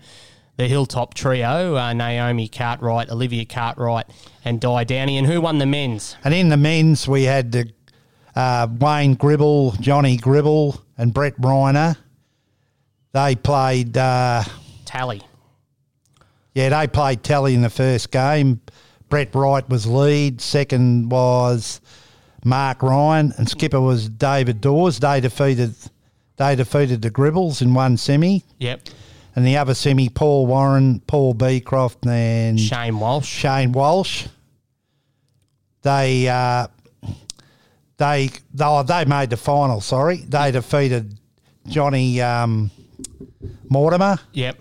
[0.57, 4.05] the Hilltop trio: uh, Naomi Cartwright, Olivia Cartwright,
[4.43, 5.17] and Di Downey.
[5.17, 6.17] And who won the men's?
[6.26, 7.72] And in the men's, we had the,
[8.36, 11.95] uh, Wayne Gribble, Johnny Gribble, and Brett Reiner.
[13.13, 14.43] They played, uh,
[14.84, 15.22] Tally.
[16.54, 18.62] Yeah, they played tally in the first game.
[19.10, 20.39] Brett Wright was lead.
[20.41, 21.82] Second was
[22.43, 25.00] Mark Ryan, and skipper was David Dawes.
[25.00, 25.76] They defeated,
[26.38, 28.43] they defeated the Gribbles in one semi.
[28.60, 28.89] Yep.
[29.36, 33.28] and the other semi, Paul Warren, Paul Beecroft, and Shane Walsh.
[33.28, 34.28] Shane Walsh.
[35.82, 36.68] They uh,
[37.97, 39.82] they they they made the final.
[39.82, 41.18] Sorry, they defeated
[41.68, 42.70] Johnny um,
[43.70, 44.60] Mortimer, Yep.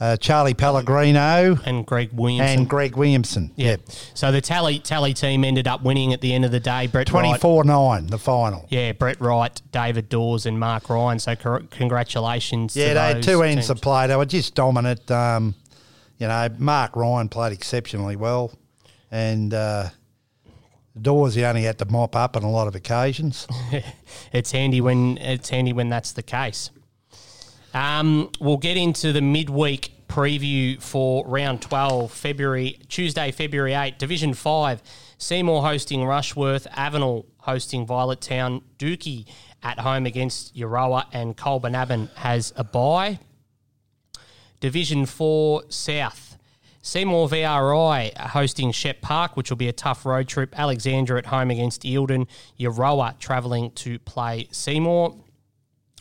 [0.00, 2.58] Uh, Charlie Pellegrino, And Greg Williamson.
[2.60, 3.50] and Greg Williamson.
[3.56, 3.82] Yep.
[4.14, 6.86] So the Tally Tally team ended up winning at the end of the day.
[6.86, 7.40] Brett twenty Wright.
[7.40, 8.64] four nine the final.
[8.70, 11.18] Yeah, Brett Wright, David Dawes, and Mark Ryan.
[11.18, 12.74] So cor- congratulations.
[12.74, 13.78] Yeah, to they had those two ends teams.
[13.78, 14.06] to play.
[14.06, 15.10] They were just dominant.
[15.10, 15.54] Um,
[16.18, 18.52] you know, Mark Ryan played exceptionally well,
[19.10, 19.88] and uh,
[21.00, 23.46] Dawes he only had to mop up on a lot of occasions.
[24.32, 26.70] it's handy when it's handy when that's the case.
[27.72, 34.34] Um, we'll get into the midweek preview for round 12, February Tuesday, February 8, Division
[34.34, 34.82] 5.
[35.18, 39.26] Seymour hosting Rushworth, Avenel hosting Violet Town, Dookie
[39.62, 43.18] at home against Euroa, and Colbinabbin has a bye.
[44.60, 46.38] Division 4 South.
[46.82, 50.58] Seymour VRI hosting Shep Park, which will be a tough road trip.
[50.58, 52.26] Alexandra at home against Eildon.
[52.58, 55.14] Euroa travelling to play Seymour.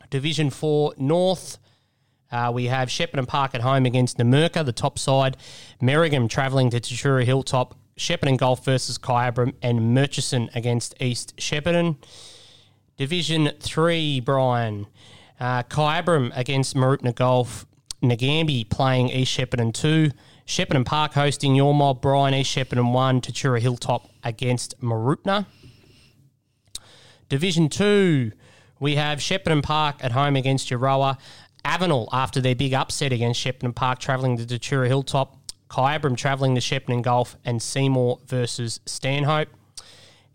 [0.10, 1.58] Division 4 North.
[2.32, 5.38] Uh, we have Shepparton Park at home against Numurkah, the top side.
[5.82, 7.76] Merrigum travelling to Tatura Hilltop.
[7.98, 9.54] Shepparton Golf versus Kyabram.
[9.62, 11.98] And Murchison against East Shepparton.
[12.98, 14.88] Division 3, Brian.
[15.40, 17.66] Uh, Kyabram against Mooroopna Golf.
[18.04, 20.12] Nagambie playing East Shepparton 2.
[20.46, 22.34] Shepparton Park hosting your mob, Brian.
[22.34, 23.22] East Shepparton 1.
[23.22, 25.48] Tatura Hilltop against Mooroopna.
[27.30, 28.32] Division 2,
[28.80, 31.18] we have Shepparton Park at home against Euroa.
[31.66, 35.36] Avenel, after their big upset against Shepparton Park, travelling to Tatura Hilltop.
[35.70, 37.36] Kyabram travelling to Shepparton Golf.
[37.46, 39.50] And Seymour versus Stanhope.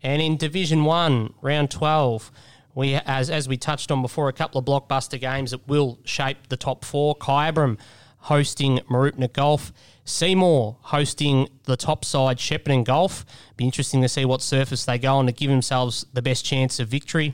[0.03, 2.31] And in Division One, round twelve,
[2.75, 6.47] we as as we touched on before, a couple of blockbuster games that will shape
[6.49, 7.15] the top four.
[7.15, 7.79] Kyabram
[8.19, 9.73] hosting Mooroopna Golf.
[10.03, 13.25] Seymour hosting the top side Shepparton Golf.
[13.57, 16.79] Be interesting to see what surface they go on to give themselves the best chance
[16.79, 17.33] of victory.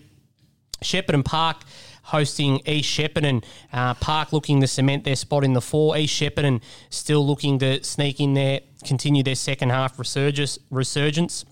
[0.82, 1.63] Shepparton Park
[2.03, 3.43] hosting East Shepparton.
[3.71, 5.95] Uh, Park looking to cement their spot in the four.
[5.97, 10.57] East Shepparton still looking to sneak in there, continue their second half resurgence.
[10.69, 11.45] resurgence.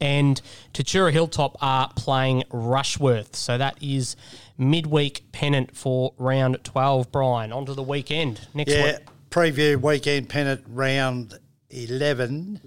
[0.00, 0.40] And
[0.74, 3.34] Tatura Hilltop are playing Rushworth.
[3.34, 4.14] So that is
[4.58, 7.10] midweek pennant for round 12.
[7.10, 8.46] Brian, on to the weekend.
[8.52, 8.96] Next Yeah, week.
[9.30, 11.38] preview weekend pennant round
[11.70, 12.60] 11,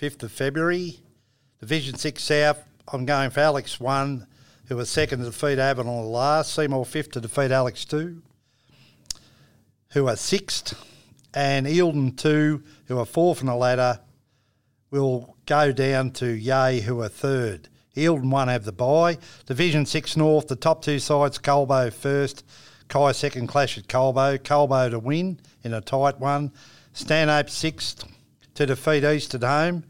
[0.00, 1.00] 5th of February.
[1.60, 4.26] Division 6 South, I'm going for Alex 1,
[4.70, 6.54] who was second to defeat Avenel last.
[6.54, 8.22] Seymour 5th to defeat Alex 2,
[9.90, 10.74] who are 6th.
[11.34, 13.98] And Eildon 2, who are 4th in the ladder,
[14.92, 17.68] will go down to Yea, who are third.
[17.96, 19.18] Eildon one have the bye.
[19.46, 22.44] Division six North, the top two sides, Colbo first,
[22.86, 24.38] Kai second clash at Colbo.
[24.38, 26.52] Colbo to win in a tight one.
[26.92, 28.04] Stanhope sixth
[28.54, 29.82] to defeat East at home.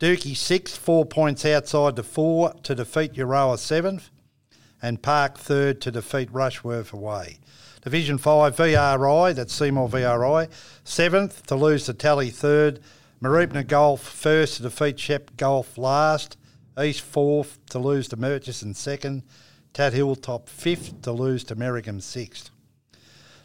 [0.00, 4.08] Dookie sixth, four points outside the four to defeat Euroa seventh.
[4.80, 7.38] And Park third to defeat Rushworth away.
[7.82, 10.48] Division 5 VRI, that's Seymour VRI,
[10.84, 12.80] seventh to lose to Tally third.
[13.22, 16.38] Mooroopna Golf first to defeat Shep Golf last.
[16.82, 19.22] East fourth to lose to Murchison second.
[19.74, 22.50] Tat Hilltop fifth to lose to Merrigum sixth.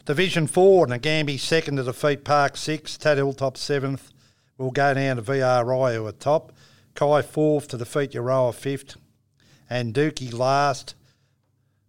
[0.06, 2.98] Division 4, Nagambie second to defeat Park sixth.
[2.98, 4.10] Tat Hilltop seventh
[4.58, 6.52] will go down to VRI who are top.
[6.94, 8.96] Kai fourth to defeat Euroa fifth.
[9.68, 10.94] And Dookie last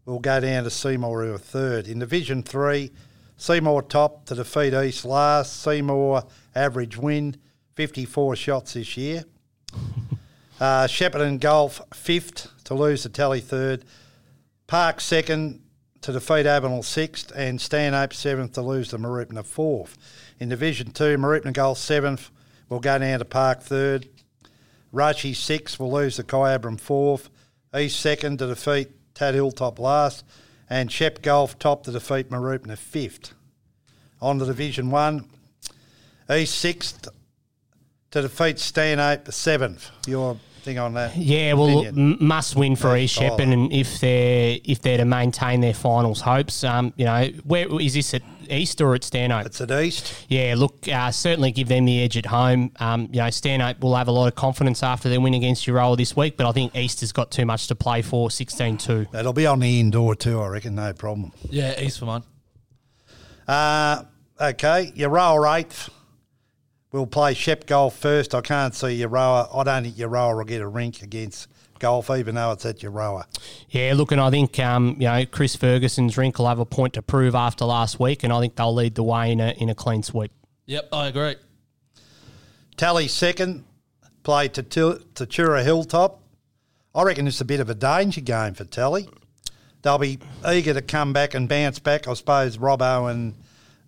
[0.07, 1.85] We'll go down to Seymour who are third.
[1.85, 2.93] In Division 3,
[3.35, 5.61] Seymour top to defeat East last.
[5.61, 6.23] Seymour
[6.55, 7.35] average win,
[7.75, 9.25] 54 shots this year.
[10.59, 13.85] Uh, Shepparton Golf fifth to lose to Tally third.
[14.65, 15.61] Park second
[16.01, 17.31] to defeat Avenel sixth.
[17.35, 19.95] And Stanhope seventh to lose to Mooroopna fourth.
[20.39, 22.31] In Division 2, Mooroopna Golf seventh
[22.69, 24.07] will go down to Park third.
[24.93, 27.29] Rashi sixth will lose the Kyabram fourth.
[27.77, 30.23] East second to defeat Tat Hilltop last.
[30.69, 33.33] And Shep Golf top to defeat Mooroopna fifth.
[34.21, 35.29] On to Division 1,
[36.31, 37.07] East sixth
[38.11, 39.91] to defeat Stanhope seventh.
[40.07, 41.15] Your thing on that?
[41.15, 43.17] Yeah, well, m- must win for East.
[43.17, 47.67] Shepparton, and if they're if they're to maintain their finals hopes, um, you know, where
[47.79, 49.45] is this at East or at Stanhope?
[49.45, 50.25] It's at East.
[50.27, 52.71] Yeah, look, uh, certainly give them the edge at home.
[52.79, 55.97] Um, you know, Stanhope will have a lot of confidence after their win against Euroa
[55.97, 58.29] this week, but I think East has got too much to play for.
[58.29, 59.13] 16-2.
[59.13, 61.31] It'll be on the indoor too, I reckon, no problem.
[61.49, 62.23] Yeah, East for mine.
[63.47, 64.03] Uh,
[64.39, 65.89] okay, Euroa eighth.
[66.91, 68.33] We'll play Shep Golf first.
[68.33, 69.49] I can't see Euroa.
[69.53, 71.47] I don't think Euroa will get a rink against
[71.79, 73.25] Golf, even though it's at your Euroa.
[73.69, 76.93] Yeah, look, and I think um, you know Chris Ferguson's rink will have a point
[76.93, 79.69] to prove after last week, and I think they'll lead the way in a in
[79.69, 80.31] a clean sweep.
[80.65, 81.35] Yep, I agree.
[82.75, 83.63] Tally second,
[84.23, 86.21] play to Tatura Hilltop.
[86.93, 89.07] I reckon it's a bit of a danger game for Tally.
[89.81, 92.07] They'll be eager to come back and bounce back.
[92.07, 93.35] I suppose Robbo and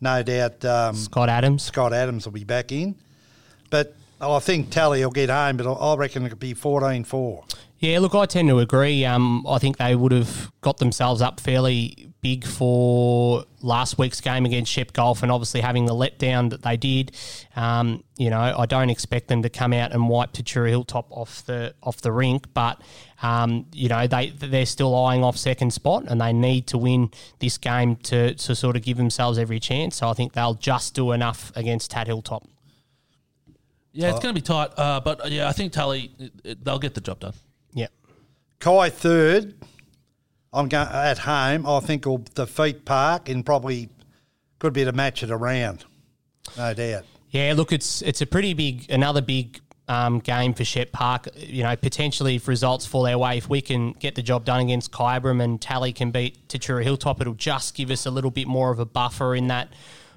[0.02, 1.64] no doubt um, Scott Adams.
[1.64, 2.96] Scott Adams will be back in.
[3.70, 7.44] But I think Tally will get home, but I reckon it'll be 14 4.
[7.80, 9.06] Yeah, look, I tend to agree.
[9.06, 14.46] Um, I think they would have got themselves up fairly big for last week's game
[14.46, 17.16] against Shep Golf, and obviously having the letdown that they did.
[17.56, 21.46] Um, you know, I don't expect them to come out and wipe Tatura Hilltop off
[21.46, 22.82] the off the rink, but
[23.24, 27.12] um, you know they they're still eyeing off second spot, and they need to win
[27.40, 29.96] this game to to sort of give themselves every chance.
[29.98, 32.46] So I think they'll just do enough against Tat Hilltop.
[33.94, 36.78] Yeah, it's going to be tight, uh, but yeah, I think Tully it, it, they'll
[36.78, 37.34] get the job done.
[38.60, 39.56] Kai third.
[40.52, 41.66] I'm going at home.
[41.66, 43.90] I think will defeat Park and probably
[44.58, 45.86] could be to match it around,
[46.58, 47.06] no doubt.
[47.30, 51.28] Yeah, look, it's it's a pretty big, another big um, game for Shep Park.
[51.36, 54.62] You know, potentially if results fall our way, if we can get the job done
[54.62, 58.48] against Kyabram and Tally can beat Tatura Hilltop, it'll just give us a little bit
[58.48, 59.70] more of a buffer in that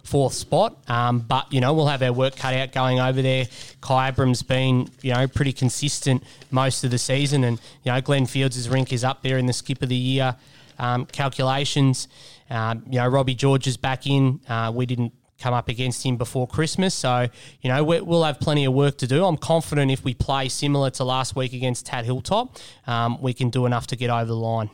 [0.02, 0.76] fourth spot.
[0.88, 3.46] Um, but you know, we'll have our work cut out going over there.
[3.80, 8.68] Kyabram's been you know pretty consistent most of the season, and you know Glenn Fields'
[8.68, 10.36] rink is up there in the skip of the year
[10.78, 12.08] um, calculations.
[12.50, 14.40] Um, you know, Robbie George is back in.
[14.48, 16.94] Uh, we didn't come up against him before Christmas.
[16.94, 17.26] So,
[17.62, 19.24] you know, we- we'll have plenty of work to do.
[19.24, 23.50] I'm confident if we play similar to last week against Tat Hilltop, um, we can
[23.50, 24.70] do enough to get over the line.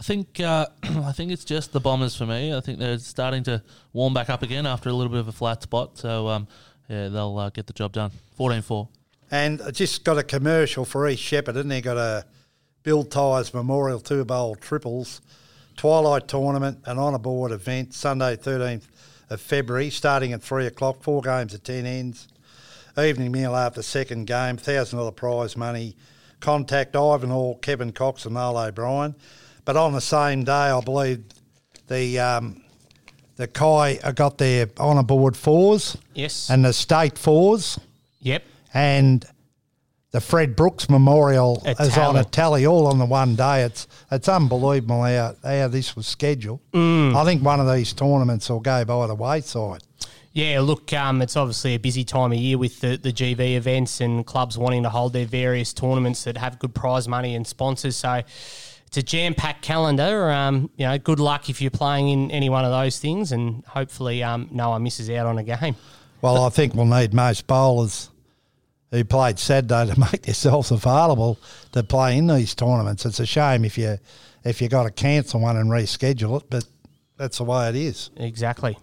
[0.00, 2.54] I think uh, I think it's just the Bombers for me.
[2.54, 5.32] I think they're starting to warm back up again after a little bit of a
[5.32, 5.98] flat spot.
[5.98, 6.48] So um,
[6.88, 8.10] yeah, they'll uh, get the job done.
[8.38, 8.88] 14-4.
[9.30, 12.24] And I just got a commercial for East Shepherd, and they got a
[12.82, 15.20] Bill Tyres Memorial Two Bowl Triples
[15.76, 18.88] Twilight Tournament, an honour board event, Sunday 13th
[19.28, 22.26] of February, starting at 3 o'clock, four games at 10 ends.
[22.98, 25.94] Evening meal after second game, $1,000 prize money.
[26.40, 29.14] Contact Ivan Hall, Kevin Cox, and Noel O'Brien.
[29.64, 31.22] But on the same day, I believe
[31.88, 32.62] the um,
[33.36, 36.50] the Kai got their honour board fours Yes.
[36.50, 37.78] and the state fours
[38.20, 38.42] yep.
[38.74, 39.24] and
[40.10, 42.30] the Fred Brooks Memorial A is on a tally.
[42.30, 43.62] tally all on the one day.
[43.62, 46.60] It's it's unbelievable how, how this was scheduled.
[46.74, 49.82] I think one of these tournaments will go by the wayside.
[50.32, 54.00] Yeah, look, um, it's obviously a busy time of year with the, the GV events
[54.00, 57.96] and clubs wanting to hold their various tournaments that have good prize money and sponsors.
[57.96, 58.22] So
[58.90, 60.32] it's a jam packed calendar.
[60.32, 63.64] Um, you know, good luck if you're playing in any one of those things, and
[63.66, 65.76] hopefully, um, no one misses out on a game.
[66.20, 68.10] Well, I think we'll need most bowlers
[68.90, 71.38] who played Saturday to make themselves available
[71.70, 73.06] to play in these tournaments.
[73.06, 73.98] It's a shame if you
[74.42, 76.64] if you got to cancel one and reschedule it, but
[77.16, 78.10] that's the way it is.
[78.16, 78.76] Exactly.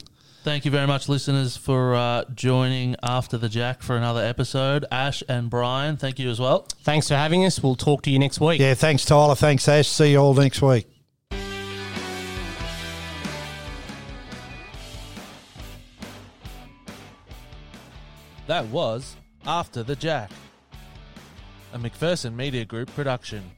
[0.48, 4.86] Thank you very much, listeners, for uh, joining After the Jack for another episode.
[4.89, 6.66] Ash and Brian, thank you as well.
[6.84, 7.62] Thanks for having us.
[7.62, 8.62] We'll talk to you next week.
[8.62, 9.89] Yeah, thanks Tyler, thanks Ash.
[9.89, 10.88] See you all next week.
[18.48, 20.32] That was After the Jack,
[21.74, 23.52] a McPherson Media Group production.